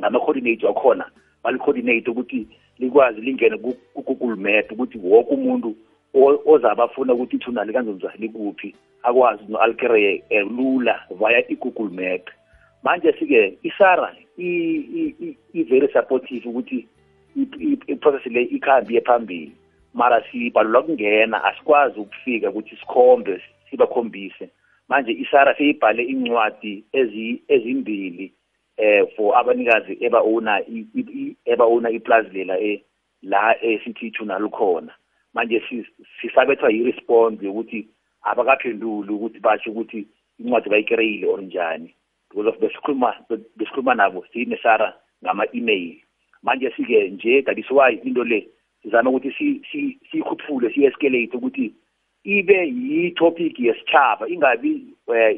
ngama-coordinate 0.00 0.66
wakhona 0.66 1.10
bali-coordinate 1.44 2.10
ukuthi 2.10 2.46
likwazi 2.78 3.20
lingene 3.20 3.58
ku-google 3.58 4.36
map 4.36 4.72
ukuthi 4.72 4.98
woke 4.98 5.34
umuntu 5.34 5.76
ozabafuna 6.46 7.14
ukuthi 7.14 7.36
ithuna 7.36 7.64
likanzonza 7.64 8.12
likuphi 8.18 8.74
akwazi 9.02 9.42
no-alkereye 9.48 10.22
lula 10.56 11.00
via 11.18 11.48
i-google 11.48 11.90
map 11.90 12.30
manje 12.82 13.12
sike 13.12 13.58
isara 13.62 14.14
i-very 14.38 15.88
supportive 15.92 16.48
ukuthi 16.48 16.86
i-process 17.86 18.26
le 18.26 18.42
ikhambi 18.42 18.94
yephambili 18.94 19.52
mara 19.94 20.24
sibhalelwa 20.32 20.82
kungena 20.82 21.44
asikwazi 21.44 22.00
ukufika 22.00 22.50
ukuthi 22.50 22.76
sikhombe 22.76 23.42
sibakhombise. 23.70 24.48
Manje 24.88 25.12
isara 25.12 25.54
seyibhale 25.56 26.02
incwadi 26.02 26.84
ezimbili 27.48 28.32
eh 28.76 29.06
for 29.16 29.36
abanikazi 29.38 29.98
eba-owner 30.00 30.62
eba-owner 31.44 31.94
iplazi 31.94 32.30
lela 32.30 32.58
eh, 32.58 32.80
la 33.22 33.64
esithi 33.64 34.06
ithuna 34.06 34.38
lukhona 34.38 34.92
manje 35.34 35.62
sisabethwa 36.20 36.70
yi-response 36.70 37.46
yokuthi 37.46 37.88
abakaphenduli 38.22 39.12
ukuthi 39.12 39.40
basho 39.40 39.70
ukuthi 39.70 40.06
incwadi 40.38 40.70
bayikereyile 40.70 41.26
or 41.26 41.42
njani 41.42 41.94
because 42.30 42.48
of 42.48 42.60
besikhuluma 42.60 43.14
besikhuluma 43.56 43.94
nabo 43.94 44.26
siyinesara 44.32 44.94
ngama-email. 45.24 45.96
Manje 46.48 46.70
sike 46.76 47.10
nje 47.10 47.42
that 47.44 47.58
is 47.58 47.70
why 47.70 47.92
into 48.04 48.24
le? 48.24 48.48
Sizama 48.82 49.10
ukuthi 49.10 49.62
siyikhuphule 50.10 50.70
si-escalate 50.74 51.36
ukuthi 51.36 51.72
ibe 52.24 52.58
yi-topic 52.68 53.60
yesitshaba 53.60 54.28
ingabi 54.28 54.70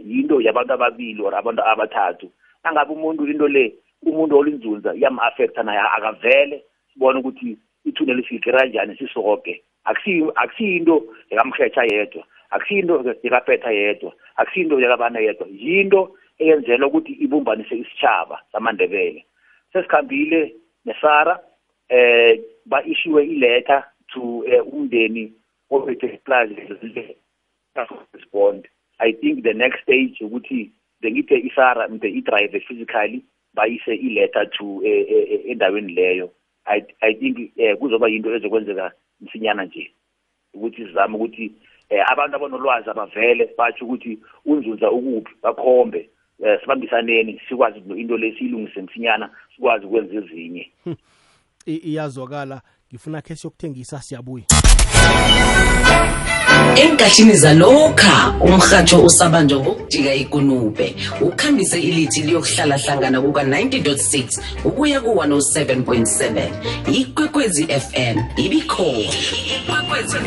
yinto 0.05 0.40
yabantu 0.40 0.73
ababili 0.73 1.23
or 1.23 1.35
abantu 1.35 1.62
abathathu. 1.62 2.31
Nangabe 2.64 2.92
umuntu 2.92 3.27
into 3.27 3.49
le 3.49 3.75
umuntu 4.07 4.38
olinzunza 4.38 4.94
iyam-affecta 4.94 5.62
naye 5.62 5.81
akavele 5.96 6.62
sibone 6.92 7.18
ukuthi 7.18 7.57
ithune 7.85 8.14
lifikira 8.14 8.59
kanjani 8.59 8.96
sisoke. 8.96 9.62
Akusiyinto 9.85 11.05
yakamhetsha 11.31 11.85
yedwa 11.85 12.25
akusiyinto 12.51 13.05
yakapetha 13.23 13.70
yedwa 13.70 14.12
akusiyinto 14.37 14.81
yakabana 14.81 15.20
yedwa. 15.20 15.46
Yinto 15.51 16.16
eyenzelwa 16.38 16.88
ukuthi 16.88 17.12
ibumbanise 17.12 17.77
isitshaba 17.77 18.40
samandebele. 18.53 19.25
Sesikhambile 19.73 20.55
nesara 20.85 21.40
eh 21.88 22.40
ba-ishiwe 22.66 23.25
iletha 23.25 23.85
to 24.12 24.21
uh, 24.38 24.75
umndeni 24.75 25.33
ophethe 25.71 26.07
iplazi 26.07 26.57
respond. 28.12 28.69
I 28.99 29.12
think 29.12 29.45
the 29.45 29.55
next 29.55 29.83
stage 29.83 30.19
ukuthi 30.21 30.71
bengithe 31.01 31.38
isara 31.38 31.88
mde 31.88 32.09
i-drive 32.09 32.61
physically 32.69 33.25
bayise 33.55 33.95
iletter 33.95 34.51
to 34.51 34.83
endaweni 35.49 35.93
leyo. 35.93 36.31
I 36.66 36.83
i 37.01 37.14
think 37.14 37.53
eh 37.57 37.77
kuzoba 37.77 38.09
yinto 38.09 38.35
ezokwenzeka 38.35 38.93
msinyana 39.21 39.64
nje. 39.64 39.90
Ukuthi 40.55 40.87
sizame 40.87 41.16
ukuthi 41.16 41.53
eh 41.88 42.05
abantu 42.12 42.37
abanolwazi 42.37 42.90
abavele 42.90 43.51
batsho 43.59 43.85
ukuthi 43.85 44.19
unzunza 44.45 44.90
ukuphi 44.90 45.35
bakhombe. 45.43 46.11
Eh 46.44 46.61
sibambisaneni 46.61 47.40
sikwazi 47.48 47.79
into 47.96 48.16
lesiyilungise 48.16 48.83
msinyana 48.83 49.31
sikwazi 49.57 49.87
ukwenza 49.87 50.14
ezinye. 50.14 50.70
Iyazwakala. 51.66 52.62
Ngifuna 52.92 53.22
khe 53.22 53.37
siyokuthengisa 53.37 54.03
siyabuya. 54.03 54.44
Enkathini 56.76 57.33
zalokha 57.33 58.35
umrhatsho 58.40 59.05
usabanjwa 59.05 59.61
ngokujika 59.61 60.14
ikunube. 60.14 60.96
Ukhambise 61.20 61.81
ilithi 61.81 62.22
liyokuhlala 62.22 62.76
hlangana 62.76 63.20
kuka-90.6 63.20 64.42
ukuya 64.64 65.00
ku-107.7 65.00 66.50
ikwekwezi 66.92 67.66
fm 67.66 68.18
ibikhona. 68.37 68.98
Ikwekwezi 69.57 70.18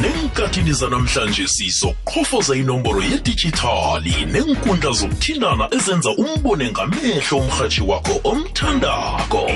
nenkathini 0.00 0.72
zanamhlanje 0.72 1.48
sizoqhofoza 1.48 2.56
inomboro 2.56 3.02
yedijithali. 3.02 4.14
Nenkundla 4.32 4.92
zokuthindana 4.92 5.68
ezenza 5.74 6.10
umbone 6.10 6.70
ngamehlo 6.70 7.38
umrhatshi 7.38 7.82
wakho 7.82 8.20
omthandako. 8.24 9.50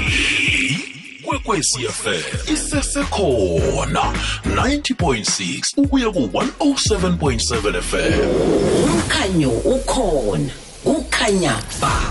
Ikwekwecfm 1.23 2.53
isesekhona. 2.53 4.13
90.6 4.45 5.61
ukuya 5.77 6.11
ku-107.7 6.11 7.83
fm 7.83 8.21
umkhanyo 8.85 9.51
ukhona. 9.51 10.51
Kukhanya 10.85 11.55
ba. 11.81 12.08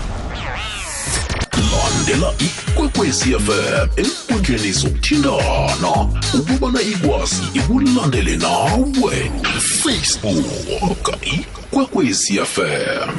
Landela 2.08 2.32
ikwekwecfm 2.38 3.88
enkundleni 3.96 4.72
zokuthindana 4.72 5.90
ukubana 6.38 6.80
ikwazi 6.82 7.42
ikulandele 7.54 8.36
nawe. 8.36 9.30
Facebook 9.82 10.44
ikwekwecfm 11.22 13.10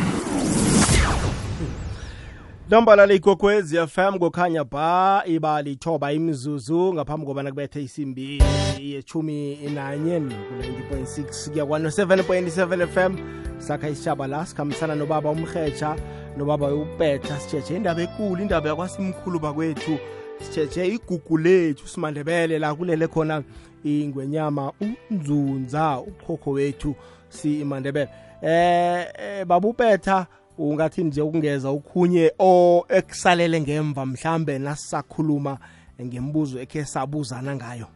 nambala 2.69 3.13
igogwezi 3.13 3.78
fm 3.88 4.19
kukhanya 4.19 4.63
ba 4.63 5.23
iba 5.25 5.62
lithoba 5.62 6.12
imizuzu 6.13 6.93
ngaphambi 6.93 7.25
kobana 7.25 7.49
kubethe 7.49 7.84
isimbi 7.84 8.43
yechumi 8.80 9.58
nanye 9.73 10.19
ku-90.6 10.19 11.49
kuya 11.52 11.65
kwano-7.7 11.65 12.88
fm 12.88 13.17
sakha 13.58 13.89
isitshaba 13.89 14.28
la 14.28 14.45
sikhambisana 14.45 14.95
nobaba 14.95 15.30
umrhetsha 15.30 15.95
nobaba 16.38 16.74
ubetha 16.74 17.39
sitshetshe 17.39 17.76
indaba 17.76 18.02
ekulu 18.02 18.42
indaba 18.42 18.70
yakwasimkhulu 18.70 19.39
bakwethu. 19.39 19.98
Sitshetshe 20.42 20.88
igugu 20.88 21.38
lethu 21.38 21.88
simandebele 21.88 22.60
la 22.60 22.76
kulele 22.76 23.08
khona 23.08 23.44
ingwenyama 23.84 24.74
unzunza 24.82 26.00
ukhokho 26.00 26.52
wethu 26.52 26.96
si 27.30 27.62
imandebele 27.62 28.10
eh, 28.42 29.08
eh 29.18 29.46
babupetha 29.46 30.28
ungathi 30.58 31.04
nje 31.04 31.22
ukungeza 31.22 31.72
ukhunye 31.72 32.32
o 32.39 32.86
ekusalele 32.89 33.62
ngemva 33.62 34.06
mhlambe 34.06 34.60
nasisakhuluma 34.60 35.58
ngembuzo 36.02 36.60
ekhe 36.60 36.86
sabuzana 36.86 37.56
ngayo. 37.56 37.88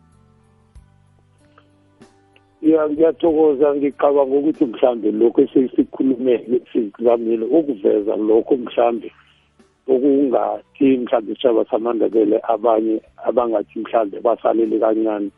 Ya 2.63 2.89
ngiyathokoza 2.89 3.75
ngicabanga 3.75 4.35
ukuthi 4.35 4.65
mhlambe 4.65 5.11
lokho 5.11 5.41
esesikhulumele 5.41 6.61
sizamile 6.71 7.45
ukuveza 7.45 8.15
lokho 8.15 8.55
mhlambe 8.57 9.11
okungathi 9.87 10.97
mhlambe 10.97 11.31
isitshaba 11.31 11.65
samandebele 11.65 12.39
abanye 12.43 13.01
abangathi 13.27 13.79
mhlambe 13.79 14.19
basalele 14.19 14.79
kancane. 14.79 15.29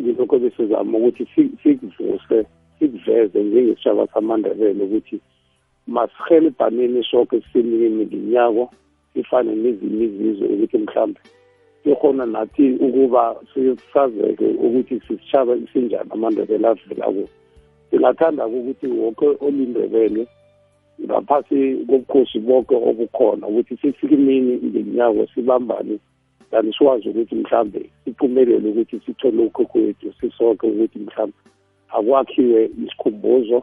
Ngilokho 0.00 0.38
besizama 0.38 0.98
ukuthi 0.98 1.24
sikuvuse 1.62 2.38
sikuveze 2.78 3.42
njengesitshaba 3.42 4.06
samandebele 4.12 4.84
ukuthi 4.84 5.20
masihelebhaneni 5.86 7.04
soke 7.04 7.40
sisemini 7.40 8.04
nginyako 8.04 8.70
sifane 9.14 9.54
nezinye 9.54 10.04
izizwe 10.04 10.46
ukuthi 10.48 10.78
mhlambe 10.78 11.20
sikhona 11.84 12.26
nathi 12.26 12.72
ukuba 12.72 13.36
sisazeke 13.54 14.46
ukuthi 14.46 15.00
sisitshaba 15.00 15.56
sinjani 15.72 16.10
amandebele 16.10 16.68
avela 16.68 17.06
kuwo. 17.06 17.28
Singathanda 17.90 18.46
ukuthi 18.46 18.86
woke 18.86 19.26
olindebele 19.40 20.26
ngaphasi 21.04 21.84
kobukhosi 21.88 22.38
bonke 22.38 22.74
obukhona 22.74 23.46
ukuthi 23.46 23.76
sifike 23.76 24.14
imini 24.14 24.52
ngenyako 24.56 25.26
sibambane 25.34 25.98
kanti 26.50 26.72
sikwazi 26.72 27.08
ukuthi 27.08 27.34
mhlambe 27.34 27.90
siphumelele 28.04 28.68
ukuthi 28.68 29.00
sithole 29.06 29.42
ukhokho 29.42 29.78
wethu 29.78 30.12
sisoke 30.20 30.66
ukuthi 30.66 30.98
mhlambe 30.98 31.36
akwakhiwe 31.88 32.70
isikhumbuzo 32.84 33.62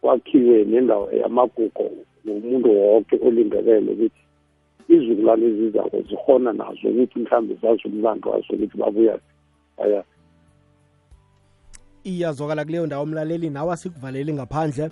kwakhiwe 0.00 0.64
nendawo 0.64 1.12
yamagugu 1.12 1.90
nomuntu 2.24 2.80
wonke 2.80 3.18
olindebele 3.26 3.92
ukuthi 3.92 4.22
izukulwane 4.88 5.46
ezizako 5.46 6.02
zikhona 6.08 6.52
nazo 6.52 6.88
ukuthi 6.88 7.18
mhlawumbe 7.18 7.54
zazi 7.62 7.88
umlando 7.88 8.30
wazo 8.30 8.46
ukuthi 8.54 8.78
babuya 8.78 9.18
aya 9.84 10.04
iyazwakala 12.04 12.64
kuleyo 12.64 12.86
ndawo 12.86 13.04
umlaleli 13.04 13.50
nawe 13.50 13.72
asikuvaleli 13.72 14.32
ngaphandle 14.34 14.90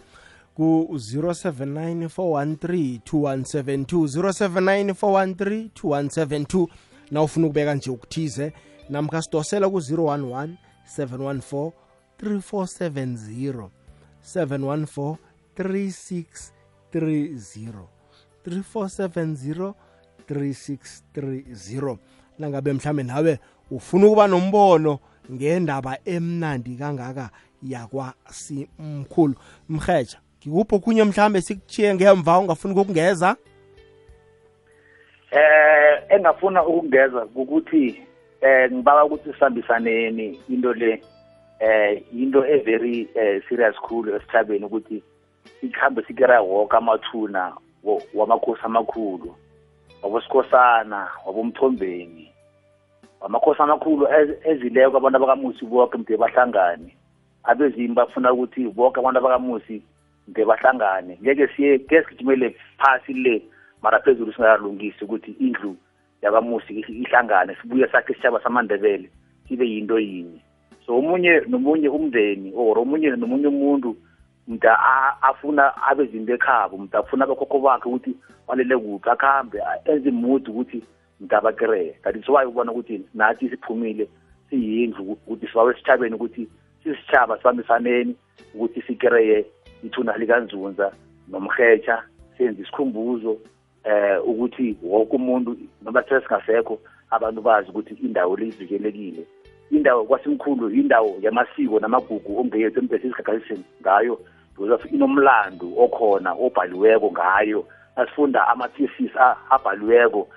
ku-079 0.56 2.06
413 2.06 2.98
2172 2.98 4.06
079 4.06 4.92
413 4.92 5.68
2172 5.82 6.66
na 7.10 7.22
ufuna 7.22 7.46
ukubeka 7.46 7.74
nje 7.74 7.90
ukuthize 7.90 8.52
namkha 8.88 9.22
sidosela 9.22 9.68
ku-011 9.68 10.48
714 10.98 11.70
3470 12.22 13.68
714 14.34 15.16
3630 15.56 17.93
3470 18.46 19.72
3630 20.30 21.96
nangabe 22.38 22.72
mhlambe 22.72 23.02
nawe 23.02 23.38
ufuna 23.70 24.06
ukuba 24.06 24.26
nombono 24.26 24.98
ngendaba 25.32 25.98
emnandi 26.04 26.76
kangaka 26.76 27.30
yakwasimkhulu. 27.62 29.34
Mrhetsha 29.68 30.18
ngikuphi 30.40 30.74
okhunye 30.74 31.04
mhlambe 31.04 31.40
sikuchiye 31.40 31.94
ngemva 31.94 32.38
ungafuni 32.38 32.74
ukungeza 32.74 33.36
eh 35.30 36.02
engafuna 36.08 36.66
ukungeza 36.66 37.26
ukuthi 37.34 38.02
eh 38.40 38.72
ngibaka 38.72 39.04
ukuthi 39.04 39.32
sihambisaneni 39.32 40.40
into 40.48 40.72
le 40.72 41.02
eh 41.60 42.02
into 42.12 42.46
e 42.46 42.58
very 42.58 43.08
eh, 43.14 43.42
serious 43.48 43.76
khulu 43.76 44.16
esithabeni 44.16 44.64
ukuthi 44.64 45.02
ikhambe 45.62 46.02
sikera 46.02 46.40
woke 46.40 46.76
amathuna 46.76 47.52
wamakhosi 48.14 48.60
amakhulu 48.64 49.34
wabosikhosana 50.02 51.08
wabomthombeni. 51.26 52.30
Wamakhosi 53.20 53.62
amakhulu 53.62 54.08
ezileko 54.44 54.96
abantu 54.96 55.16
abakamusi 55.16 55.64
bonke 55.64 55.98
mde 55.98 56.16
bahlangane. 56.16 56.96
Abezimi 57.44 57.94
bafuna 57.94 58.32
ukuthi 58.32 58.68
bonke 58.68 59.00
abantu 59.00 59.18
abakamusi 59.18 59.82
mde 60.28 60.44
bahlangane. 60.44 61.18
Ngeke 61.22 61.48
siye 61.56 61.78
ke 61.78 62.02
sigijimele 62.02 62.56
phasi 62.78 63.12
le 63.12 63.42
mara 63.82 64.00
phezulu 64.00 64.32
singakalungisi 64.32 65.04
ukuthi 65.04 65.30
indlu 65.40 65.76
yakamusi 66.22 66.80
ihlangane 66.80 67.56
sibuye 67.62 67.88
sakhe 67.88 68.12
isitshaba 68.12 68.42
samandebele 68.42 69.10
sibe 69.48 69.68
yinto 69.68 69.98
yinye. 69.98 70.40
So 70.86 70.98
omunye 70.98 71.40
nomunye 71.48 71.88
umndeni 71.88 72.52
or 72.56 72.78
omunye 72.78 73.10
nomunye 73.10 73.46
umuntu 73.46 73.96
mntu 74.48 74.68
afuna 75.22 75.72
abezinto 75.88 76.34
ekhabo 76.34 76.78
mntu 76.78 76.98
afuna 76.98 77.24
abakhokho 77.24 77.58
bakhe 77.58 77.88
ukuthi 77.88 78.12
walele 78.46 78.76
kuphi 78.76 79.10
akuhambe 79.10 79.58
enze 79.84 80.08
imudi 80.08 80.50
ukuthi 80.50 80.82
mntu 81.20 81.36
abakereye 81.36 81.92
that 82.02 82.16
is 82.16 82.28
why 82.28 82.44
ubona 82.44 82.72
ukuthi 82.72 83.02
nathi 83.14 83.48
siphumile 83.48 84.08
siyindlu 84.50 85.12
ukuthi 85.12 85.46
sibawe 85.48 85.72
esithabeni 85.72 86.14
ukuthi 86.14 86.48
sisitshaba 86.82 87.38
sibambisaneni 87.38 88.16
ukuthi 88.54 88.82
sikereye 88.82 89.46
ithuna 89.84 90.16
likanzunza 90.16 90.92
nomhetsha 91.28 92.02
senze 92.38 92.62
isikhumbuzo 92.62 93.38
eh 93.84 94.28
ukuthi 94.28 94.76
wonke 94.82 95.16
umuntu 95.16 95.56
noma 95.82 96.02
sesingasekho 96.02 96.78
abantu 97.10 97.40
bazi 97.42 97.70
ukuthi 97.70 97.94
indawo 97.94 98.36
livikelekile 98.36 99.26
indawo 99.70 100.04
kwasimkhulu 100.04 100.70
indawo 100.70 101.16
yamasiko 101.22 101.80
namagugu 101.80 102.40
ongeyethu 102.40 102.78
embese 102.78 103.06
isigagaliseni 103.06 103.64
ngayo. 103.80 104.20
Because 104.56 104.88
inomlando 104.92 105.66
okhona 105.76 106.32
obhaliweko 106.32 107.10
ngayo. 107.12 107.66
Asifunda 107.96 108.48
ama-thesis 108.48 109.12
abhaliweko 109.50 110.28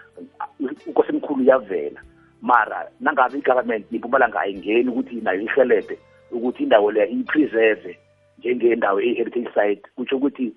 ukosemkhulu 0.88 1.42
uyavela. 1.44 2.02
Mara 2.42 2.88
nangabe 3.00 3.38
i-government 3.38 3.86
impumalanga 3.92 4.40
ayingeni 4.40 4.90
ukuthi 4.90 5.16
nayo 5.22 5.42
ihelebhe 5.42 5.98
ukuthi 6.32 6.64
indawo 6.64 6.92
leya 6.92 7.08
iyipreserve 7.08 7.98
njengendawo 8.40 9.02
e-heritage 9.02 9.50
site 9.54 9.84
kutsho 9.96 10.18
ukuthi 10.18 10.54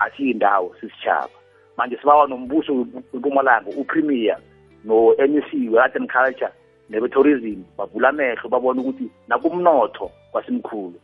asiyindawo 0.00 0.74
sisitshaba 0.80 1.30
manje 1.76 1.96
sibawa 1.96 2.26
nombuso 2.28 2.86
wempumalanga 3.12 3.70
upremier 3.70 4.38
no-mec 4.84 5.52
we-art 5.70 5.96
and 5.96 6.10
culture 6.10 6.52
nebe-tourism 6.90 7.62
bavula 7.78 8.08
amehlo 8.08 8.48
babona 8.48 8.80
ukuthi 8.80 9.10
nakumnotho 9.28 10.10
kwasimkhulu. 10.32 11.00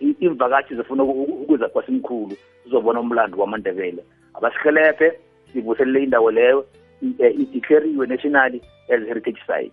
Imvakatshi 0.00 0.76
zifuna 0.76 1.02
ukuza 1.02 1.68
kwasimkhulu 1.68 2.36
sizobona 2.64 3.00
umlando 3.00 3.38
wamandebele. 3.38 4.04
Abasihelebhe 4.34 5.12
sivuselele 5.52 6.02
indawo 6.02 6.30
leyo 6.30 6.66
ideclariwe 7.02 8.06
nationally 8.06 8.62
as 8.88 9.00
heritage 9.06 9.40
site. 9.46 9.72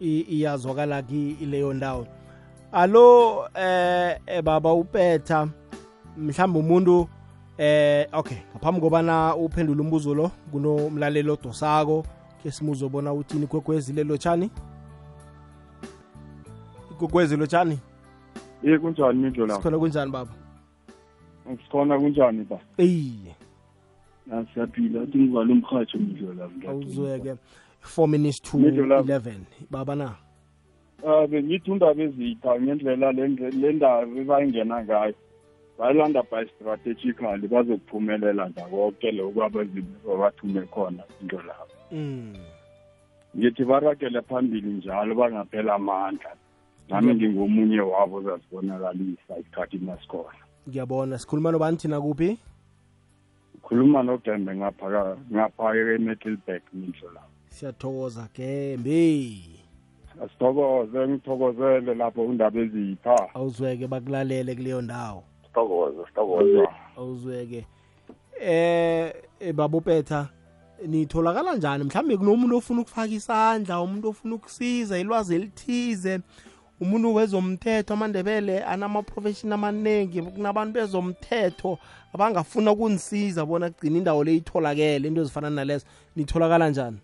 Iyazwakala 0.00 1.02
kileyo 1.02 1.72
ndawo? 1.72 2.06
Alo 2.72 3.48
eh 3.54 4.42
baba 4.42 4.72
upetha 4.72 5.48
mhlawumbe 6.16 6.58
umuntu 6.58 7.08
eh 7.58 8.06
okay 8.12 8.38
ngaphambi 8.50 8.80
kobana 8.80 9.36
uphendule 9.36 9.80
umbuzo 9.80 10.14
lo 10.14 10.30
kunomlaleli 10.50 11.30
odosako 11.30 12.04
ke 12.42 12.50
simuzobona 12.50 13.12
uthini 13.12 13.44
igogwezi 13.44 13.92
lelo 13.92 14.16
tshani 14.16 14.50
ikwekwezi 16.90 17.36
lo 17.36 17.46
tshani 17.46 17.78
ye 18.64 18.78
kunjani 18.78 19.18
mindlo 19.22 19.46
lapho? 19.46 19.62
Sikhona 19.62 19.78
kunjani 19.78 20.10
baba? 20.10 20.32
Sikhona 21.64 21.98
kunjani 21.98 22.44
ba? 22.44 22.58
Iye 22.78 23.34
siyaphila. 24.54 25.02
Athi 25.02 25.18
ngivale 25.18 25.52
umrhatsho 25.52 25.98
mindlo 25.98 26.32
lapho 26.34 26.70
awuzweke. 26.70 27.34
4 27.82 28.06
minutes 28.08 28.40
to 28.40 28.56
Midlo 28.58 28.86
lapho. 28.86 29.04
11 29.08 29.40
baba 29.70 29.94
na? 29.96 30.14
Um 31.04 31.26
bengithi 31.26 31.70
undaba 31.70 32.02
ezitha 32.02 32.60
ngendlela 32.60 33.12
le- 33.12 33.50
le 33.50 33.72
ndaba 33.72 34.20
ebayingena 34.20 34.84
ngayo. 34.84 35.14
Bayilanda 35.78 36.22
by 36.30 36.44
strategically 36.56 37.48
bazokuphumelela 37.48 38.48
ndakonke 38.48 39.10
lokhu 39.12 39.42
abazibo 39.42 40.16
bathume 40.16 40.60
khona 40.72 41.02
into 41.20 41.36
lapho. 41.36 41.74
Mm. 41.92 42.32
Ngithi 43.36 43.64
barakele 43.64 44.22
phambili 44.22 44.70
njalo 44.72 45.14
bangaphela 45.14 45.74
amandla. 45.74 46.30
Nami 46.88 47.14
ngingomunye 47.14 47.80
wabo 47.80 48.16
ozazibonakalisa 48.16 49.38
isikhathi 49.40 49.78
masikhona 49.78 50.38
ngiyabona. 50.68 51.18
Sikhuluma 51.18 51.52
nobani 51.52 51.76
thina 51.76 52.00
kuphi? 52.00 52.38
Khuluma 53.62 54.02
nogembe 54.02 54.56
ngapha 54.56 55.16
ngapha 55.32 55.76
eMiddelburg 55.76 56.62
mindlo 56.72 57.10
lapho 57.14 57.34
siyathokoza 57.54 58.28
gembe. 58.34 59.40
Asithokoze 60.22 61.08
ngithokozele 61.08 61.94
lapho 61.94 62.22
undaba 62.26 62.60
ezipha. 62.60 63.34
Awuzweke 63.34 63.86
bakulalele 63.86 64.54
kuleyo 64.54 64.82
ndawo. 64.82 65.24
Sithokoze 65.46 66.06
sithokoze. 66.06 66.68
Awuzweke. 66.96 67.66
Eh 68.40 69.12
babopetha 69.54 70.28
nitholakala 70.86 71.54
njani? 71.54 71.84
Mhlambe 71.84 72.16
kunomuntu 72.16 72.56
ofuna 72.56 72.80
ukufaka 72.80 73.12
isandla 73.12 73.80
umuntu 73.80 74.08
ofuna 74.08 74.34
ukusiza 74.34 74.98
ilwazi 74.98 75.34
elithize. 75.34 76.20
Umuntu 76.80 77.14
wezomthetho 77.14 77.94
amandebele 77.94 78.64
anama-profession 78.64 79.52
amaningi 79.52 80.22
kunabantu 80.22 80.72
bezomthetho 80.72 81.78
abangafuna 82.14 82.72
ukunisiza 82.72 83.46
bona 83.46 83.70
kugcina 83.70 83.98
indawo 83.98 84.24
le 84.24 84.36
itholakele 84.36 85.08
into 85.08 85.20
ezifana 85.20 85.50
nalezo. 85.50 85.86
Nitholakala 86.16 86.68
njani? 86.70 86.98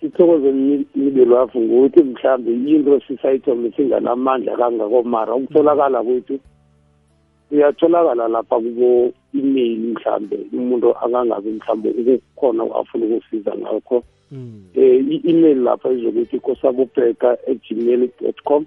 Sithokoze 0.00 0.52
nibelwafu 0.94 1.60
ngokuthi 1.60 2.02
mhlambe 2.02 2.52
into 2.52 3.00
sisayithombe 3.00 3.72
singanamandla 3.76 4.56
kangako 4.56 5.02
mara 5.02 5.34
ukutholakala 5.34 6.02
kwethu. 6.02 6.38
Uyatholakala 7.50 8.28
lapha 8.28 8.56
kubo 8.56 9.12
email 9.34 9.78
mhlambe 9.78 10.38
umuntu 10.52 10.96
akangabi 10.96 11.50
mhlambe 11.50 11.88
ukukhona 11.90 12.64
afuna 12.74 13.04
ukusiza 13.06 13.56
ngakho. 13.56 14.04
Eh 14.74 15.04
i-email 15.14 15.62
lapha 15.62 15.90
izokuthi 15.90 16.40
kosabubheka 16.40 17.30
at 17.30 17.58
gmail 17.68 18.10
dot 18.20 18.42
com. 18.44 18.66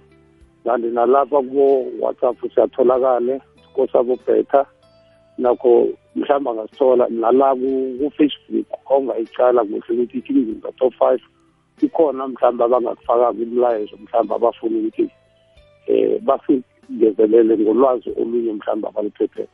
Kanti 0.63 0.87
nalapha 0.87 1.41
kubo 1.41 1.85
whatsapp 1.99 2.37
siyatholakale 2.53 3.41
kosabubheka 3.73 4.65
nakho 5.37 5.87
mhlawumbe 6.15 6.49
angasithola 6.49 7.07
nala 7.09 7.55
ku-facebook 7.55 8.67
ongayicala 8.89 9.63
kuhle 9.63 10.03
ukuthi 10.03 10.17
ithi 10.17 10.33
imzimba 10.33 10.71
top 10.77 10.93
five 10.93 11.21
ikhona 11.81 12.27
mhlawumbe 12.27 12.63
abangakufakanga 12.63 13.43
imilayezo 13.43 13.97
mhlawumbe 13.97 14.35
abafuna 14.35 14.77
ukuthi 14.79 15.09
um 15.87 16.19
basingezelele 16.25 17.57
ngolwazi 17.57 18.09
olunye 18.19 18.53
mhlawumbe 18.53 18.87
abaliphephela 18.87 19.47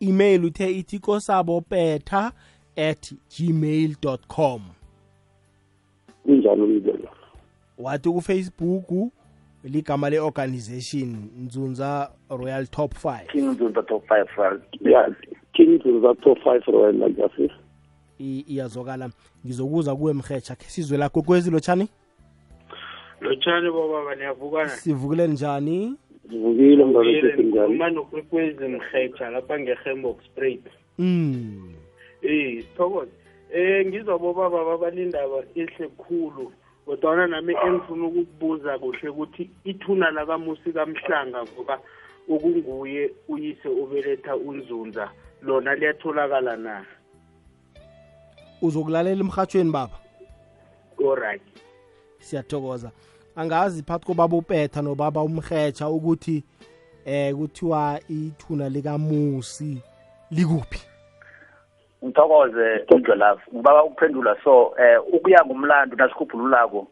email 0.00 0.44
uthe 0.44 0.70
ithi 0.78 0.98
kosabo 0.98 1.60
petha 1.60 2.32
at 2.76 3.12
gmail 3.30 3.96
com. 4.28 4.62
Kunjalo 6.24 6.66
wathi 7.78 8.10
kufacebook 8.10 9.12
ligama 9.64 10.10
le-organization 10.10 11.28
nzunza 11.38 12.10
royal 12.30 12.66
top 12.66 12.94
5 12.94 13.26
king 13.26 13.48
nzunza 13.48 13.82
top 13.82 14.08
five 14.08 14.26
right? 14.36 14.62
ya 14.80 15.14
king 15.52 15.68
nzunza 15.68 16.14
top 16.14 16.38
five 16.38 16.62
royal 16.66 16.94
legacy 16.96 17.50
iyazokala 18.18 19.10
ngizokuza 19.46 19.96
kuwe 19.96 20.12
mhetsha 20.12 20.54
khe 20.54 20.64
sizwe 20.68 20.98
lakho 20.98 21.22
kwezi 21.22 21.50
lotshani? 21.50 21.88
Lotshani 23.20 23.70
bobaba 23.70 24.14
niyavukana 24.14 24.68
sivukile 24.68 25.28
njani 25.28 25.94
sivukile 26.30 26.84
mntanethu 26.84 27.42
njani? 27.42 27.74
uma 27.74 27.90
nokwekwezi 27.90 28.68
mhetsha 28.68 29.30
lapha 29.30 29.58
nge-hembox 29.60 30.16
sprayt 30.24 30.64
mm 30.98 31.72
eh 32.22 32.62
sithokoze. 32.62 33.10
Eh 33.52 33.86
ngizwa 33.86 34.18
bobaba 34.18 34.64
babalindaba 34.64 35.44
ehle 35.54 35.88
khulu 35.88 36.52
kodwana 36.84 37.26
nami 37.26 37.54
engifuna 37.66 38.06
ukukubuza 38.06 38.78
kuhle 38.78 39.08
ukuthi 39.08 39.50
ithuna 39.64 40.10
lakamusi 40.10 40.72
kamhlanga 40.72 41.42
ngoba 41.42 41.80
okunguye 42.28 43.10
uyise 43.28 43.68
ubeletha 43.68 44.36
unzunza 44.36 45.10
lona 45.42 45.74
liyatholakala 45.74 46.56
na? 46.56 46.84
Uzokulalela 48.62 49.20
emhatshweni 49.20 49.70
baba? 49.70 49.98
Alright 50.98 51.42
siyathokoza. 52.18 52.90
Angazi 53.36 53.82
phakathi 53.82 54.06
kobaba 54.06 54.36
upetha 54.36 54.82
nobaba 54.82 55.22
umhetsha 55.22 55.88
ukuthi 55.88 56.44
eh 57.04 57.34
kuthiwa 57.34 58.00
ithuna 58.08 58.68
likamusi 58.68 59.82
likuphi? 60.30 60.80
Ngithokoze 62.04 62.84
indlelavu 62.90 63.40
ngibaba 63.54 63.84
ukuphendula 63.84 64.36
so 64.44 64.74
eh 64.78 64.98
ukuya 65.12 65.44
ngumlando 65.44 65.96
nasikhuphululako 65.96 66.86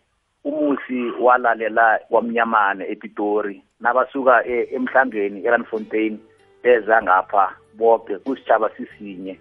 umusi 0.45 1.11
walalela 1.21 2.01
kwamnyamane 2.09 2.85
epitori 2.93 3.63
nabasuka 3.81 4.45
e- 4.47 4.69
emhlangeni 4.75 5.45
eranfontein 5.47 6.19
beza 6.63 7.03
ngapha 7.03 7.57
bonke 7.75 8.19
kusitshaba 8.19 8.71
sisinye. 8.77 9.41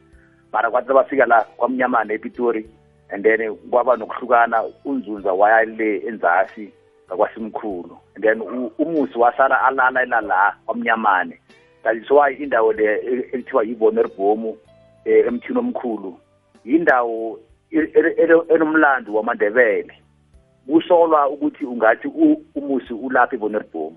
Mara 0.54 0.72
kwathi 0.72 0.94
bafika 0.94 1.26
la 1.26 1.42
kwamnyamane 1.58 2.14
epitori 2.14 2.66
and 3.10 3.24
then 3.24 3.56
kwaba 3.70 3.98
nokuhlukana 3.98 4.64
unzunza 4.86 5.34
waya 5.34 5.66
le 5.66 5.98
enzasi. 6.08 6.72
Ngakwasimkhulu 7.08 7.98
and 8.16 8.24
then 8.24 8.42
u- 8.42 8.72
umusi 8.80 9.18
wasala 9.18 9.62
alala 9.62 10.22
la 10.22 10.56
kwamnyamane 10.66 11.40
that 11.84 11.96
is 11.98 12.10
why 12.12 12.34
indawo 12.34 12.74
le 12.74 12.84
e- 12.96 13.30
ekuthiwa 13.34 13.64
yibonerbomu 13.64 14.58
eh, 15.06 15.26
emthini 15.28 15.60
omkhulu 15.60 16.18
yindawo 16.66 17.40
e- 17.72 17.78
e- 17.94 18.16
ene- 18.24 18.44
enomlando 18.56 19.14
wamandebele. 19.14 19.94
Kusolwa 20.68 21.30
ukuthi 21.30 21.66
ungathi 21.66 22.08
u- 22.08 22.42
umusi 22.56 22.94
ulapha 22.94 23.36
evonerbom 23.36 23.94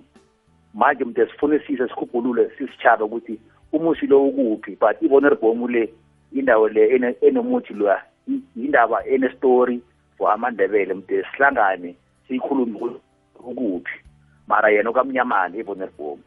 manje 0.74 1.04
mntu 1.04 1.26
sifunisise 1.26 1.88
sikhuphulule 1.88 2.50
sisitshaba 2.58 3.04
ukuthi 3.04 3.40
umusi 3.72 4.06
lo 4.06 4.24
ukuphi 4.24 4.76
but 4.80 5.02
ivonerbom 5.02 5.68
le 5.70 5.88
indawo 6.32 6.68
le 6.68 6.88
ene- 6.96 7.16
enomuthi 7.20 7.74
loya 7.74 8.02
yi- 8.28 8.42
yindaba 8.56 9.06
enestory 9.06 9.80
for 10.18 10.32
amandebele. 10.32 10.94
Mntu 10.94 11.24
sihlangane 11.32 11.96
siyikhulume 12.28 12.74
ukuthi 12.76 13.00
ukuphi 13.44 13.98
mara 14.46 14.70
yena 14.70 14.90
okamnyamane 14.90 15.58
evonerbom 15.58 16.18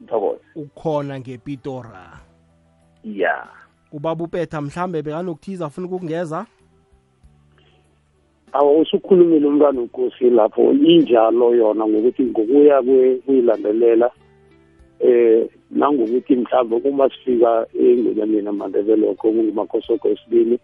mthokoze 0.00 0.40
ukhona 0.56 1.20
ngepitora 1.20 2.18
ya. 3.04 3.46
Ubaba 3.92 4.24
upetha 4.24 4.60
mhlambe 4.60 5.02
bekanokuthiza 5.02 5.66
afuna 5.66 5.86
ukukungeza? 5.86 6.46
Awu 8.52 8.80
usukhulumile 8.80 9.46
umntwana 9.46 9.80
wenkosi 9.80 10.30
lapho. 10.30 10.72
Injalo 10.72 11.54
yona 11.54 11.86
ngokuthi 11.86 12.22
ngokuya 12.22 12.80
kwe- 12.82 13.16
kuyilandelela 13.16 14.10
eh 15.00 15.48
nangokuthi 15.70 16.36
mhlawumbe 16.36 16.88
uma 16.88 17.10
sifika 17.10 17.66
engonyameni 17.74 18.48
amandebele 18.48 19.08
okho 19.08 19.32
kungumakhosoko 19.32 20.08
esibili 20.08 20.58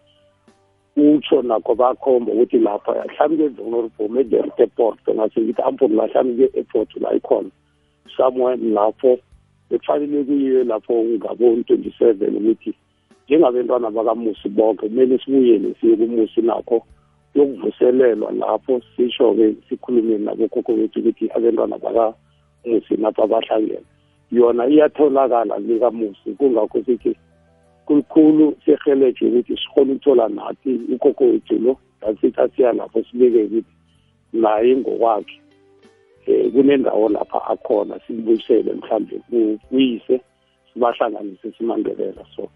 utsho 0.97 1.41
nakho 1.41 1.75
bakhomba 1.75 2.31
ukuthi 2.31 2.59
lapha 2.59 2.91
mhlawumbe 2.91 3.49
ke-vulnerable 3.49 4.21
ederteport 4.21 4.99
ngase 5.07 5.41
ngithi 5.41 5.61
amponi 5.61 5.95
la 5.95 6.07
mhlawumbe 6.07 6.47
ke-airport 6.47 6.95
la 7.01 7.13
ikhona. 7.15 7.49
Somewhere 8.17 8.57
lapho 8.57 9.17
bekufanele 9.69 10.23
kuyiwe 10.23 10.63
lapho 10.63 11.03
ngaboni 11.03 11.63
twenty 11.63 11.91
seven 11.99 12.35
ukuthi 12.37 12.73
njengabentwana 13.27 13.91
bakamusi 13.91 14.49
bonke 14.49 14.87
kumele 14.87 15.17
sibuyele 15.17 15.75
siye 15.81 15.95
kumusi 15.95 16.41
nakho 16.41 16.83
yokuvuselelwa 17.35 18.31
lapho 18.31 18.81
sisho-ke 18.95 19.55
sikhulume 19.69 20.17
nabokhokho 20.17 20.73
bethu 20.73 20.99
ukuthi 20.99 21.29
abentwana 21.35 21.77
bakamusi 21.77 22.93
napha 22.97 23.27
bahlangene. 23.27 23.85
Yona 24.31 24.67
iyatholakala 24.67 25.57
likamusi 25.59 26.31
kungakho 26.37 26.83
sithi 26.83 27.15
kulukhulu 27.85 28.55
sihelejwe 28.65 29.29
ukuthi 29.29 29.57
sikhona 29.57 29.93
ukuthola 29.93 30.27
nathi 30.29 30.79
ukhokho 30.95 31.23
wethu 31.23 31.59
lo. 31.59 31.77
Asithi 32.01 32.41
asiya 32.41 32.73
lapho 32.73 33.03
sibeke 33.03 33.43
ukuthi 33.43 33.65
naye 34.33 34.75
ngokwakhe 34.75 35.41
um 36.27 36.51
kunendawo 36.51 37.09
lapha 37.09 37.45
akhona 37.47 37.99
simbuyisele 38.07 38.73
mhlawumbe 38.73 39.19
ku- 39.29 39.59
kuyise 39.69 40.21
sibahlanganise 40.73 41.51
simandelela 41.57 42.25
so 42.35 42.47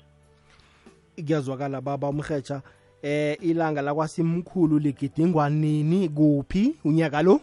kuyazwakala 1.15 1.81
baba 1.81 2.09
umhetsha 2.09 2.61
eh 3.01 3.37
ilanga 3.41 3.81
lakwasimkhulu 3.81 4.79
ligidingwa 4.79 5.49
nini 5.49 6.09
kuphi? 6.09 6.75
Unyaka 6.85 7.21
lo? 7.21 7.39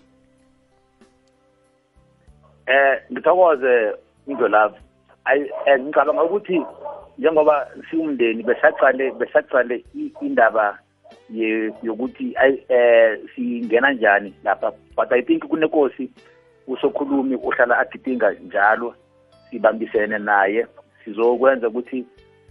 Eh 2.66 3.02
ngithokoze 3.12 3.92
indlolavu 4.26 4.76
eh, 5.66 5.80
ngicabanga 5.80 6.22
ukuthi 6.22 6.62
njengoba 7.18 7.68
siwumndeni 7.90 8.42
besaqale 8.42 9.10
besaqale 9.10 9.84
i- 9.94 10.12
indaba 10.20 10.78
ye- 11.30 11.72
yokuthi 11.82 12.34
ayi 12.36 12.64
eh 12.68 13.18
singena 13.34 13.92
njani 13.92 14.34
lapha. 14.44 14.72
But 14.96 15.12
i 15.12 15.22
think 15.22 15.44
kunenkosi 15.44 16.10
usokhulumi 16.66 17.36
uhlala 17.36 17.78
agidinga 17.78 18.30
njalo 18.32 18.94
sibambisene 19.50 20.18
naye. 20.18 20.66
Sizokwenza 21.04 21.68
ukuthi 21.68 22.04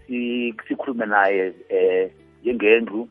si- 0.08 0.54
sikhulume 0.68 1.06
naye 1.06 1.54
eh 1.70 2.12
njengendlu 2.44 3.08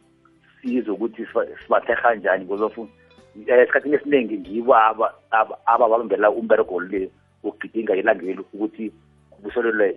sizwe 0.62 0.92
ukuthi 0.94 1.26
siba- 1.26 1.46
sibatheha 1.62 2.14
njani 2.14 2.44
because 2.44 2.64
of 2.64 2.78
eh, 2.78 3.58
esikhathini 3.58 3.94
esiningi 3.94 4.38
ngibo 4.38 4.74
aba 4.76 5.14
aba- 5.30 5.58
ababambela 5.66 6.30
umberego 6.30 6.80
le 6.80 7.10
wokugidinga 7.44 7.96
ilangeli 7.96 8.38
ukuthi 8.54 8.92
kubuselelwe 9.40 9.96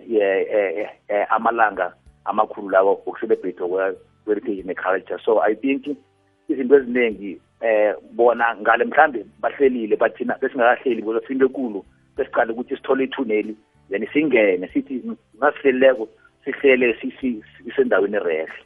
eh, 1.08 1.26
amalanga 1.30 1.92
amakhulu 2.24 2.70
lawo 2.70 2.92
okucelebrate 2.92 3.58
kwe-heritage 3.58 4.62
ne-culture 4.62 5.20
so 5.24 5.42
i 5.42 5.54
think 5.54 5.96
izinto 6.48 6.76
eziningi 6.76 7.40
eh 7.60 7.94
bona 8.12 8.56
ngale 8.56 8.84
mhlambe 8.84 9.26
bahlelile 9.40 9.96
bathina 9.96 10.38
besingakahleli 10.40 11.02
kwezofika 11.02 11.32
into 11.32 11.46
ekulu 11.46 11.84
besicale 12.16 12.52
ukuthi 12.52 12.76
sithole 12.76 13.04
ithuneli 13.04 13.56
then 13.90 14.06
singene 14.12 14.68
sithi 14.68 15.02
ngasihlelileko 15.36 16.08
sihlele 16.44 16.96
sisendaweni 17.64 18.18
rehle 18.18 18.64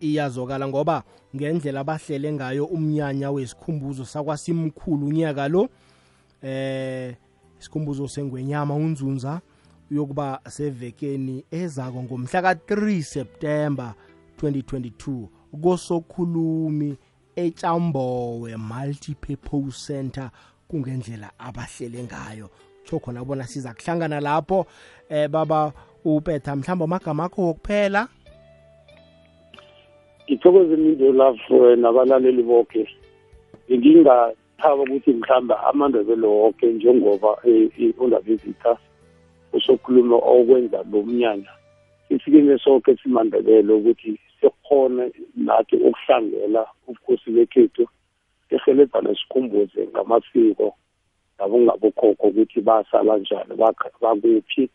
iyazokala 0.00 0.68
ngoba 0.68 1.02
ngendlela 1.36 1.80
abahlele 1.80 2.32
ngayo 2.32 2.64
umnyanya 2.64 3.30
wesikhumbuzo 3.30 4.04
sakwasimkhulu 4.04 5.06
unyaka 5.06 5.48
lo 5.48 5.68
eh 6.42 7.14
isikhumbuzo 7.60 8.08
sengwenyama 8.08 8.74
unzunza 8.74 9.40
uyokuba 9.90 10.40
sevekeni 10.48 11.44
ezako 11.50 12.02
ngomhla 12.02 12.42
ka-3 12.42 13.02
september 13.02 13.94
2022 14.42 15.26
kosokhulumi 15.62 16.96
etshambowe 17.36 18.56
multi-purpose 18.56 19.86
center 19.86 20.30
kungendlela 20.68 21.30
abahlele 21.38 22.02
ngayo. 22.02 22.50
Tsho 22.84 22.98
khona 22.98 23.24
bona 23.24 23.44
siza 23.46 23.74
kuhlangana 23.74 24.20
lapho. 24.20 24.66
Eh 25.08 25.28
baba 25.28 25.72
upetha 26.04 26.56
mhlawumbe 26.56 26.84
amagama 26.84 27.24
akho 27.24 27.42
wokuphela? 27.42 28.08
Ngithokoze 30.24 30.74
imindo 30.74 31.12
love 31.12 31.76
nabalaleli 31.76 32.42
bonke 32.42 32.88
ngingathaba 33.70 34.82
ukuthi 34.82 35.12
mhlawumbe 35.12 35.54
amandebele 35.54 36.26
wonke 36.26 36.66
njengoba 36.66 37.38
undabezitha 37.98 38.78
usokhuluma 39.52 40.16
okwenza 40.16 40.78
lo 40.92 41.02
mnyanya 41.02 41.52
sisikime 42.08 42.58
sonke 42.58 42.96
simandebele 42.96 43.72
ukuthi 43.72 44.18
sikhone 44.40 45.12
nathi 45.36 45.76
ukuhlangela 45.76 46.66
ubukhosi 46.88 47.30
bekhethu 47.30 47.84
sihelebhane 48.48 49.14
sikhumbuze 49.14 49.88
ngamasiko 49.92 50.74
nabongabokhokho 51.38 52.26
ukuthi 52.28 52.60
basala 52.60 53.18
njani 53.18 53.54
bakuphi. 54.00 54.68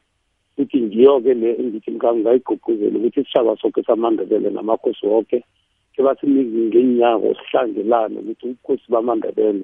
Futhi 0.56 0.82
ngiyo-ke 0.82 1.34
le 1.34 1.50
engithi 1.58 1.92
ngangayigqugquzela 1.92 2.98
ukuthi 2.98 3.20
isishaba 3.22 3.58
sonke 3.58 3.84
samandebele 3.84 4.50
namakhosi 4.50 5.06
wonke 5.06 5.44
ke 5.94 6.02
basinike 6.06 6.58
ngenyako 6.70 7.34
sihlangelane 7.40 8.20
ukuthi 8.20 8.46
ubukhosi 8.46 8.86
bamandebele 8.94 9.64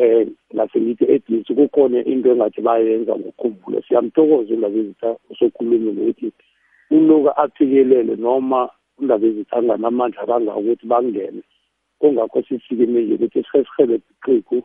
eh 0.00 0.26
at 0.58 1.28
least 1.28 1.52
kukhona 1.52 2.04
into 2.04 2.32
engathi 2.32 2.60
bayenza 2.60 3.16
ngokukhumbulo 3.16 3.82
siyamthokoza 3.82 4.54
indaba 4.54 4.78
ezitha 4.78 5.16
usokhulumile 5.30 6.02
ukuthi 6.02 6.32
uloku 6.90 7.30
aphikelele 7.42 8.16
noma 8.16 8.70
indaba 9.00 9.26
ezitha 9.26 9.56
anganamandla 9.56 10.26
kangaka 10.26 10.56
ukuthi 10.56 10.86
bangene. 10.86 11.42
Kungakho 11.98 12.42
sisikimile 12.42 13.14
ukuthi 13.14 13.44
sihesihele 13.44 14.00
iqhiqu 14.12 14.58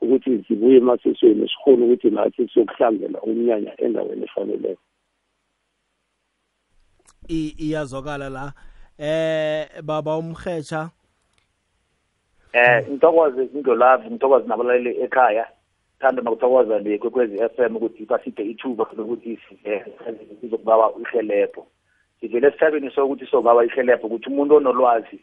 ukuthi 0.00 0.30
zibuye 0.48 0.76
emasisweni 0.76 1.48
sikhona 1.48 1.84
ukuthi 1.84 2.10
nathi 2.10 2.48
siyokuhlangela 2.48 3.18
umnyanya 3.20 3.72
endaweni 3.84 4.24
efaneleyo 4.24 4.78
iyazwakala 7.28 8.28
la. 8.28 8.52
Eh 8.98 9.82
baba 9.82 10.16
umhetsha 10.16 10.90
eh 12.52 12.88
ngithokoze 12.90 13.44
indlolavu 13.44 14.10
ngithokoze 14.10 14.46
nabalaleli 14.48 15.02
ekhaya. 15.02 15.46
Thanda 16.00 16.22
nokuthokoza 16.22 16.78
le 16.78 16.98
kwekwezi 16.98 17.38
FM 17.56 17.76
ukuthi 17.76 18.06
baside 18.06 18.42
ithuba 18.42 18.86
lokuthi 18.96 19.38
sizokubawa 20.40 20.92
ihelebho 21.00 21.66
sivele 22.20 22.48
esithabeni 22.48 22.90
sokuthi 22.90 23.26
sobawa 23.26 23.64
ihelebho 23.64 24.06
ukuthi 24.06 24.28
umuntu 24.30 24.54
onolwazi 24.54 25.18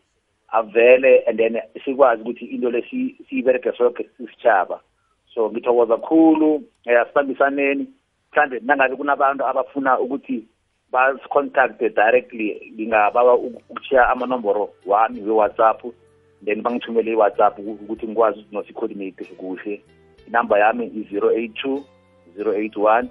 avele 0.52 1.24
and 1.28 1.38
then 1.38 1.62
sikwazi 1.86 2.22
ukuthi 2.22 2.46
into 2.46 2.70
le 2.70 2.82
siyiberege 3.30 3.72
soke 3.78 4.10
isitshaba 4.20 4.80
so 5.34 5.50
ngithokoza 5.52 5.98
khulu 5.98 6.64
asibambisaneni 6.86 7.88
mhlambe 8.32 8.60
nangabe 8.60 8.96
kunabantu 8.96 9.46
abafuna 9.46 10.00
ukuthi 10.00 10.46
basicontacte 10.92 11.90
directly 11.90 12.72
ngingabawa 12.74 13.36
ukushiya 13.36 14.10
amanomboro 14.10 14.70
wami 14.86 15.22
we-whatsapp. 15.22 15.82
then 16.46 16.62
bangithumele 16.62 17.12
i-whatsapp 17.12 17.60
ukuthi 17.60 18.08
ngikwazi 18.08 18.40
ukuthi 18.40 18.56
nosicoordinate 18.56 19.26
kuhle. 19.26 19.82
Inumber 20.28 20.60
yami 20.60 20.86
i-082 20.86 21.82
081 22.38 23.08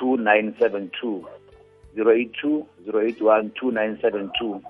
2972 0.00 1.22
082 1.96 2.64
081 2.86 3.50
2972 3.62 4.60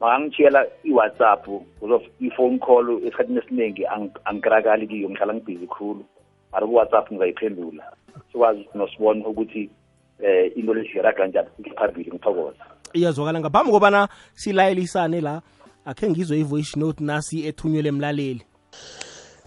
mangangitshiyela 0.00 0.66
i-whatsapp 0.84 1.48
of 1.48 2.02
i-phone 2.20 2.58
call 2.58 2.98
esikhathini 3.06 3.38
esiningi 3.38 3.86
angikrakali 4.24 4.86
kiyo 4.86 5.10
ngihlala 5.10 5.34
ngibhizi 5.34 5.66
khulu. 5.66 6.04
Mara 6.52 6.66
ku-whatsapp 6.66 7.12
ngizayiphendula. 7.12 7.84
Sikwazi 8.32 8.60
ukuthi 8.60 8.78
nosibone 8.78 9.24
ukuthi 9.24 9.70
eh 10.22 10.52
into 10.56 10.74
leziraga 10.74 11.18
kanjani 11.18 11.48
phambili 11.76 12.10
ngithokoza 12.10 12.64
iyazwakala. 12.94 13.40
Ngaphambi 13.40 13.72
kobana 13.72 14.08
silayelisane 14.34 15.20
la 15.20 15.42
akhe 15.84 16.10
ngizwe 16.10 16.38
i-voice 16.40 16.80
note 16.80 17.04
nasi 17.04 17.46
ethunyelwe 17.46 17.88
emlaleli. 17.88 18.42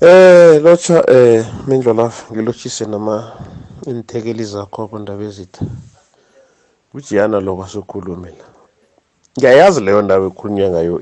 Eh 0.01 0.61
lotsha 0.63 1.03
eh 1.09 1.45
mindlo 1.67 1.93
lafa 1.93 2.33
ngilotshise 2.33 2.85
nama 2.85 3.31
inthekeli 3.87 4.43
zakho 4.43 4.87
kwendaba 4.87 5.23
ezitha. 5.23 5.65
Kujiyana 6.91 7.39
lo 7.39 7.55
kwasukhulume 7.55 8.29
la 8.29 8.45
ngiyayazi 9.37 9.81
leyo 9.81 10.01
ndawo 10.01 10.27
ekhulunywa 10.27 10.69
ngayo 10.69 11.01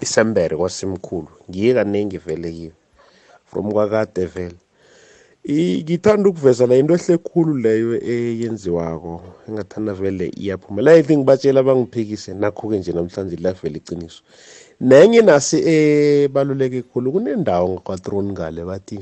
isembere 0.00 0.56
kwasimkhulu. 0.56 1.28
Ngiye 1.50 1.74
kaningi 1.74 2.18
vele 2.18 2.52
kiyo. 2.52 2.72
From 3.46 3.72
kwakade 3.72 4.26
vele. 4.26 4.56
Ngithanda 5.48 6.28
ukuveza 6.28 6.66
la 6.66 6.76
into 6.76 6.94
ehle 6.94 7.18
khulu 7.18 7.54
leyo 7.58 8.00
eyenziwako 8.02 9.22
engathanda 9.48 9.92
vele 9.92 10.32
iyaphumela. 10.36 10.92
I 10.92 11.02
think 11.02 11.26
batshela 11.26 11.62
bangiphikise 11.62 12.34
nakho-ke 12.34 12.78
nje 12.78 12.92
namhlanje 12.92 13.36
lavela 13.36 13.76
iqiniso. 13.76 14.22
Nenye 14.80 15.22
nasi 15.22 15.56
ebaluleke 15.66 16.82
khulu 16.82 17.12
kunendawo 17.12 17.68
ngakwatroni 17.68 18.32
ngale 18.32 18.64
bathi 18.64 18.98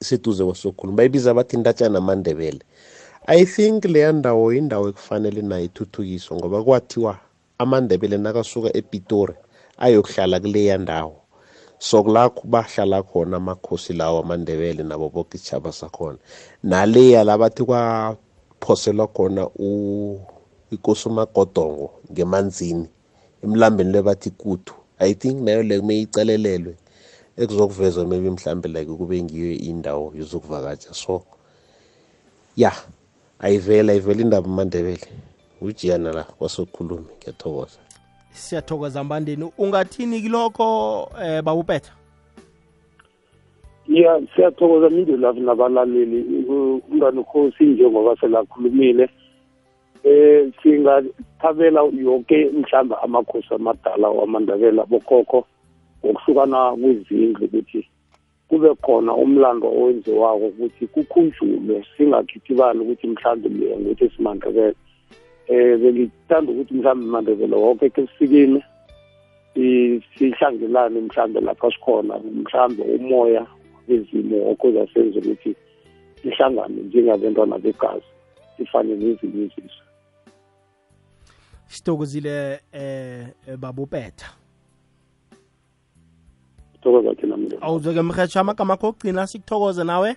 seduze 0.00 0.44
kwasokhuluma 0.44 0.96
bayibiza 0.96 1.34
bathi 1.34 1.56
ntatshana 1.56 1.98
amandebele 1.98 2.60
i 3.26 3.44
think 3.46 3.84
leya 3.84 4.12
ndawo 4.12 4.52
indawo 4.52 4.88
ekufanele 4.88 5.42
nayo 5.42 5.64
ithuthukiswe 5.64 6.36
ngoba 6.36 6.64
kwathiwa 6.64 7.18
amandebele 7.58 8.18
nakasuka 8.18 8.76
epitori 8.76 9.34
ayokuhlala 9.78 10.40
kuleya 10.40 10.78
ndawo. 10.78 11.21
So 11.82 12.02
kulakho 12.04 12.42
bahlala 12.46 13.02
khona 13.02 13.36
amakhosi 13.36 13.92
lawo 13.92 14.20
amandebele 14.22 14.82
nabo 14.82 15.08
boke 15.10 15.36
isitshaba 15.36 15.72
sakhona. 15.72 16.18
Naleya 16.62 17.24
la 17.24 17.38
bathi 17.38 17.64
kwaphoselwa 17.64 19.06
khona 19.08 19.48
ikosi 20.70 21.08
umagodongo 21.08 21.90
ngemanzini 22.12 22.88
emlambeni 23.42 23.92
lebathi 23.92 24.30
kutu 24.30 24.74
i 24.98 25.14
think 25.14 25.42
nayo 25.42 25.62
le 25.62 25.80
kume 25.80 26.00
icalelelwe 26.00 26.76
ekuzokuvezwa 27.36 28.06
maybe 28.06 28.30
mhlambe 28.30 28.68
like 28.68 28.92
kube 28.92 29.22
ngiyo 29.22 29.52
indawo 29.52 30.12
yozokuvakatsha. 30.14 30.94
So 30.94 31.22
ya 32.56 32.72
ayivele 33.38 33.92
ayivele 33.92 34.22
indaba 34.22 34.46
amandebele 34.46 35.08
ujiyana 35.60 36.12
la 36.12 36.24
kwasokhulumi 36.24 37.06
ngiyathokoza. 37.18 37.78
Siyathokoza 38.32 39.04
mbandeni. 39.04 39.52
Ungathini 39.58 40.20
kilokho 40.20 41.08
eh 41.24 41.42
babupetha 41.42 41.92
ya 43.88 44.20
siyathokoza 44.34 44.90
minde 44.90 45.16
lavi 45.16 45.40
nabalaleli. 45.40 46.44
Umntwana 46.48 47.22
khosi 47.22 47.64
njengoba 47.64 48.16
selakhulumile 48.16 49.08
eh 50.04 50.52
singathabela 50.62 51.80
yonke 51.80 52.50
mhlawumbe 52.50 52.94
amakhosi 53.02 53.54
amadala 53.54 54.08
wamandebela 54.08 54.84
bokhokho 54.84 55.46
ngokuhlukana 56.04 56.76
kwezindlu 56.80 57.44
ukuthi 57.46 57.88
kube 58.48 58.74
khona 58.74 59.14
umlando 59.14 59.68
owenziwako 59.68 60.46
ukuthi 60.46 60.86
kukhunjulwe 60.86 61.84
singakhithi 61.96 62.54
bani 62.54 62.80
ukuthi 62.80 63.06
mhlawumbe 63.06 63.48
leya 63.48 63.78
ngokuthi 63.78 64.10
simandebele. 64.16 64.74
Eh 65.48 65.78
bengithanda 65.80 66.52
ukuthi 66.52 66.74
mhlawumbe 66.74 67.06
mandebele 67.06 67.56
wonke 67.56 67.90
ke 67.90 68.06
sisikime 68.06 68.62
sihlangelane 70.18 71.00
mhlawumbe 71.00 71.40
lapha 71.40 71.70
sikhona 71.70 72.18
mhlawumbe 72.18 72.82
umoya 72.82 73.46
wezimo 73.88 74.50
okhoza 74.50 74.86
senza 74.94 75.18
ukuthi 75.18 75.56
sihlangane 76.22 76.82
njengabantwana 76.82 77.58
begazi 77.58 78.04
sifane 78.56 78.94
nezinye 78.94 79.44
izizwe. 79.44 79.82
Sithokozile 81.66 82.60
eh 82.72 83.26
babupetha 83.58 84.42
thokoza 86.82 87.14
thina 87.14 87.36
mndeni. 87.36 87.62
Awuzweke 87.62 88.02
mrhetsho 88.02 88.40
amagama 88.40 88.74
akho 88.74 88.88
okugcina 88.88 89.26
sikuthokoze 89.26 89.84
nawe. 89.84 90.16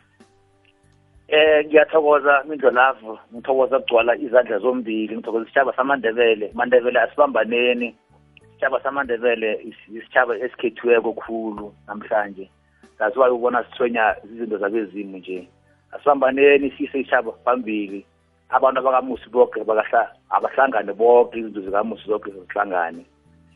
Eh 1.28 1.66
ngiyathokoza 1.66 2.44
mindlo 2.48 2.70
mindlolavu 2.72 3.20
ngithokoza 3.34 3.80
kugcwala 3.80 4.16
izandla 4.16 4.60
zombili 4.60 5.16
ngithokoza 5.16 5.44
isitshaba 5.46 5.74
samandebele. 5.76 6.52
Mandebele 6.54 7.00
asibambaneni. 7.00 7.96
Isitshaba 8.42 8.80
samandebele 8.84 9.54
is- 9.64 9.90
isitshaba 9.96 10.38
esikhethiweko 10.38 11.14
khulu 11.14 11.74
namhlanje. 11.88 12.50
Saziwayo 12.98 13.34
ukubona 13.36 13.64
sithwenya 13.64 14.16
izinto 14.24 14.58
zabezimu 14.58 15.18
nje. 15.18 15.48
Asibambaneni 15.92 16.72
sise 16.72 17.00
isitshaba 17.00 17.32
phambili. 17.32 18.06
Abantu 18.50 18.80
abakamusi 18.80 19.30
boke 19.30 19.64
bakahla 19.64 20.12
abahlangane 20.30 20.94
bonke 20.94 21.40
izinto 21.40 21.62
zikamusi 21.62 22.06
zonke 22.08 22.32
zihlangane. 22.32 23.06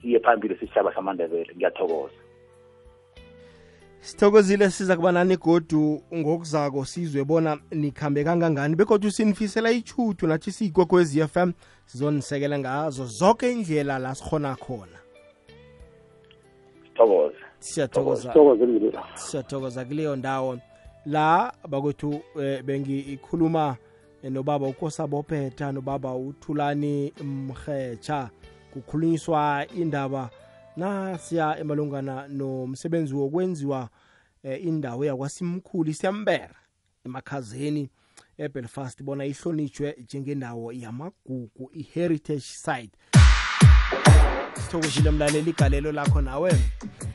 Siye 0.02 0.20
phambili 0.20 0.56
sisitshaba 0.56 0.94
samandebele. 0.94 1.54
Ngiyathokoza 1.56 2.14
sithokozile 4.02 4.70
siza 4.70 4.96
kuba 4.96 5.12
nani 5.12 5.38
godu 5.38 6.02
ngokuzako 6.14 6.86
sizwe 6.86 7.24
bona 7.24 7.58
nikhambe 7.72 8.24
kangangani 8.24 8.76
begodwa 8.76 9.12
sinifisela 9.12 9.72
ichuthu 9.72 10.28
nathi 10.28 10.52
siyikwekwez 10.52 11.18
f 11.18 11.38
m 11.38 11.54
sizonisekela 11.86 12.60
ngazo 12.60 13.06
zonke 13.06 13.52
indlela 13.52 14.00
la 14.00 14.16
sikhona 14.16 14.56
khona. 14.56 15.00
Siyathokoza. 17.60 18.34
Kuleyo 19.86 20.16
ndawo. 20.16 20.60
La 21.06 21.54
bakwethu 21.70 22.22
eh, 22.42 22.64
bengikhuluma 22.64 23.78
eh, 24.24 24.32
nobaba 24.32 24.68
ukosabophetha 24.68 25.72
nobaba 25.72 26.16
uthulani 26.16 27.14
mrhetsha 27.24 28.30
kukhulunyiswa 28.74 29.66
indaba 29.78 30.30
nasiya 30.80 31.60
emalungana 31.60 32.28
nomsebenzi 32.28 33.14
wokwenziwa 33.14 33.90
eh, 34.44 34.66
indawo 34.66 35.06
yakwasimkhulu 35.06 35.90
isiyambera 35.90 36.56
emakhazeni 37.06 37.90
ebelfast 38.38 39.04
bona 39.04 39.26
ihlonitshwe 39.26 39.96
njengendawo 40.04 40.72
yamagugu 40.74 41.72
i-heritage 41.74 42.40
site. 42.40 42.92
Sithokozile 44.54 45.12
mlaleli 45.12 45.50
igalelo 45.50 45.92
lakho 45.92 46.22
nawe. 46.22 46.52